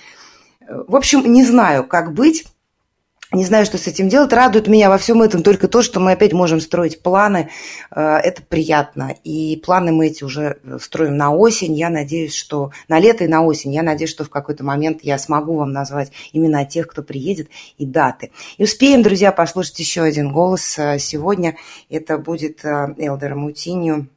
В 0.68 0.98
общем, 0.98 1.32
не 1.32 1.46
знаю, 1.46 1.86
как 1.86 2.14
быть. 2.14 2.46
Не 3.32 3.46
знаю, 3.46 3.64
что 3.66 3.78
с 3.78 3.86
этим 3.86 4.10
делать. 4.10 4.34
Радует 4.34 4.68
меня 4.68 4.90
во 4.90 4.98
всем 4.98 5.22
этом 5.22 5.44
только 5.44 5.68
то, 5.68 5.84
что 5.84 6.00
мы 6.00 6.14
опять 6.14 6.34
можем 6.34 6.60
строить 6.60 7.04
планы. 7.04 7.52
Это 7.92 8.42
приятно. 8.42 9.16
И 9.24 9.62
планы 9.64 9.92
мы 9.92 10.08
эти 10.08 10.24
уже 10.24 10.58
строим 10.82 11.16
на 11.16 11.32
осень. 11.32 11.76
Я 11.76 11.92
надеюсь, 11.92 12.34
что 12.34 12.72
на 12.88 13.00
лето 13.00 13.26
и 13.26 13.28
на 13.28 13.44
осень. 13.44 13.72
Я 13.72 13.84
надеюсь, 13.84 14.10
что 14.10 14.24
в 14.24 14.32
какой-то 14.32 14.64
момент 14.64 15.02
я 15.04 15.20
смогу 15.20 15.58
вам 15.58 15.72
назвать 15.72 16.12
именно 16.34 16.66
тех, 16.66 16.88
кто 16.88 17.04
приедет, 17.04 17.50
и 17.78 17.86
даты. 17.86 18.32
И 18.58 18.64
успеем, 18.64 19.04
друзья, 19.04 19.32
послушать 19.32 19.78
еще 19.78 20.02
один 20.02 20.32
голос 20.32 20.64
сегодня. 20.64 21.56
Это 21.88 22.18
будет 22.18 22.66
Элдер 22.66 23.36
Мутинью 23.36 24.08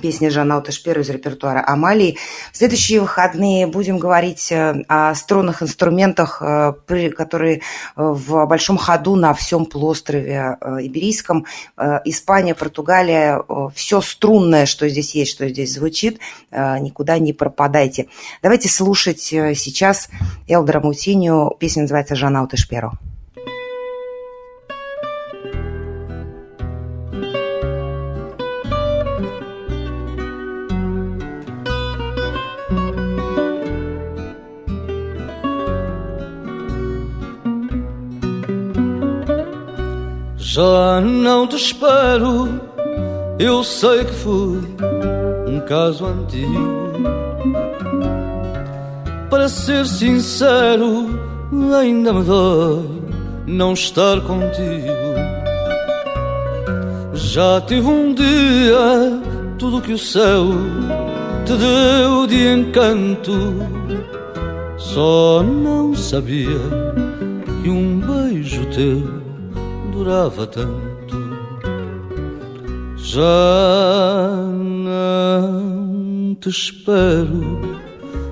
песня 0.00 0.30
Жанна 0.30 0.62
Шперу 0.70 1.00
из 1.00 1.10
репертуара 1.10 1.64
Амалии. 1.66 2.18
В 2.52 2.56
следующие 2.56 3.00
выходные 3.00 3.66
будем 3.66 3.98
говорить 3.98 4.52
о 4.52 5.14
струнных 5.14 5.62
инструментах, 5.62 6.42
которые 7.16 7.62
в 7.94 8.46
большом 8.46 8.76
ходу 8.76 9.16
на 9.16 9.34
всем 9.34 9.66
полуострове 9.66 10.56
Иберийском. 10.80 11.46
Испания, 12.04 12.54
Португалия, 12.54 13.42
все 13.74 14.00
струнное, 14.00 14.66
что 14.66 14.88
здесь 14.88 15.14
есть, 15.14 15.32
что 15.32 15.48
здесь 15.48 15.74
звучит, 15.74 16.20
никуда 16.50 17.18
не 17.18 17.32
пропадайте. 17.32 18.08
Давайте 18.42 18.68
слушать 18.68 19.20
сейчас 19.20 20.08
Элдора 20.48 20.80
Мутинью. 20.80 21.54
Песня 21.58 21.82
называется 21.82 22.14
«Жанна 22.14 22.48
Шперу». 22.54 22.92
Já 40.56 41.02
não 41.02 41.46
te 41.46 41.54
espero, 41.56 42.48
eu 43.38 43.62
sei 43.62 44.06
que 44.06 44.14
foi 44.14 44.58
um 45.46 45.60
caso 45.68 46.06
antigo. 46.06 46.94
Para 49.28 49.50
ser 49.50 49.84
sincero, 49.84 51.10
ainda 51.78 52.10
me 52.10 52.24
dói 52.24 52.88
não 53.46 53.74
estar 53.74 54.18
contigo. 54.22 54.86
Já 57.12 57.60
tive 57.60 57.86
um 57.86 58.14
dia 58.14 59.20
tudo 59.58 59.82
que 59.82 59.92
o 59.92 59.98
céu 59.98 60.46
te 61.44 61.52
deu 61.52 62.26
de 62.26 62.48
encanto. 62.54 63.56
Só 64.78 65.42
não 65.42 65.94
sabia 65.94 66.58
que 67.62 67.68
um 67.68 68.00
beijo 68.00 68.64
teu 68.74 69.25
durava 69.96 70.46
tanto. 70.46 71.16
Já 72.96 73.22
não 74.84 76.34
te 76.34 76.50
espero, 76.50 77.78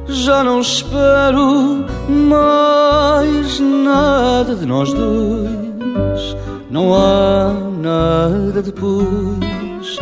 já 0.07 0.45
não 0.45 0.61
espero 0.61 1.87
mais 2.09 3.61
nada 3.61 4.55
de 4.55 4.67
nós 4.67 4.93
dois. 4.93 6.37
Não 6.71 6.95
há 6.95 7.53
nada 7.81 8.61
depois 8.61 9.99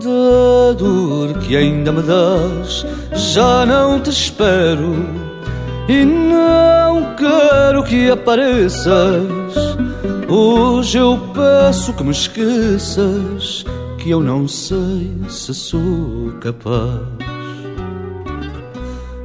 da 0.00 0.72
dor 0.78 1.38
que 1.40 1.56
ainda 1.56 1.90
me 1.90 2.02
dás. 2.02 2.86
Já 3.12 3.66
não 3.66 3.98
te 4.00 4.10
espero 4.10 4.94
e 5.88 6.04
não 6.04 7.14
quero 7.16 7.82
que 7.84 8.10
apareças. 8.10 9.43
Hoje 10.28 10.98
eu 10.98 11.18
peço 11.34 11.92
que 11.92 12.02
me 12.02 12.10
esqueças 12.10 13.64
que 13.98 14.10
eu 14.10 14.20
não 14.20 14.48
sei 14.48 15.12
se 15.28 15.52
sou 15.54 16.32
capaz. 16.40 17.00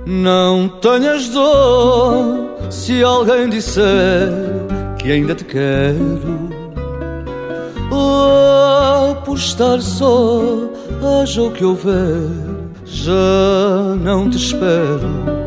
Não 0.06 0.68
tenhas 0.82 1.30
dor 1.30 2.50
se 2.70 3.02
alguém 3.04 3.50
disser 3.50 4.30
que 4.97 5.12
ainda 5.12 5.36
te 5.36 5.45
quero. 5.45 6.50
Oh, 7.91 9.16
por 9.24 9.38
estar 9.38 9.82
só, 9.82 10.41
haja 11.22 11.43
o 11.43 11.52
que 11.52 11.64
houver, 11.64 12.30
já 12.86 13.95
não 14.02 14.30
te 14.30 14.38
espero. 14.38 15.39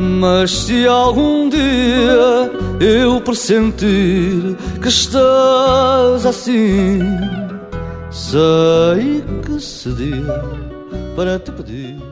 Mas 0.00 0.52
se 0.52 0.86
algum 0.86 1.48
dia 1.48 2.52
eu 2.80 3.20
pressentir 3.20 4.56
que 4.80 4.88
estás 4.88 6.24
assim, 6.24 7.00
sei 8.12 9.24
que 9.44 9.60
seria 9.60 10.40
para 11.16 11.40
te 11.40 11.50
pedir 11.50 12.07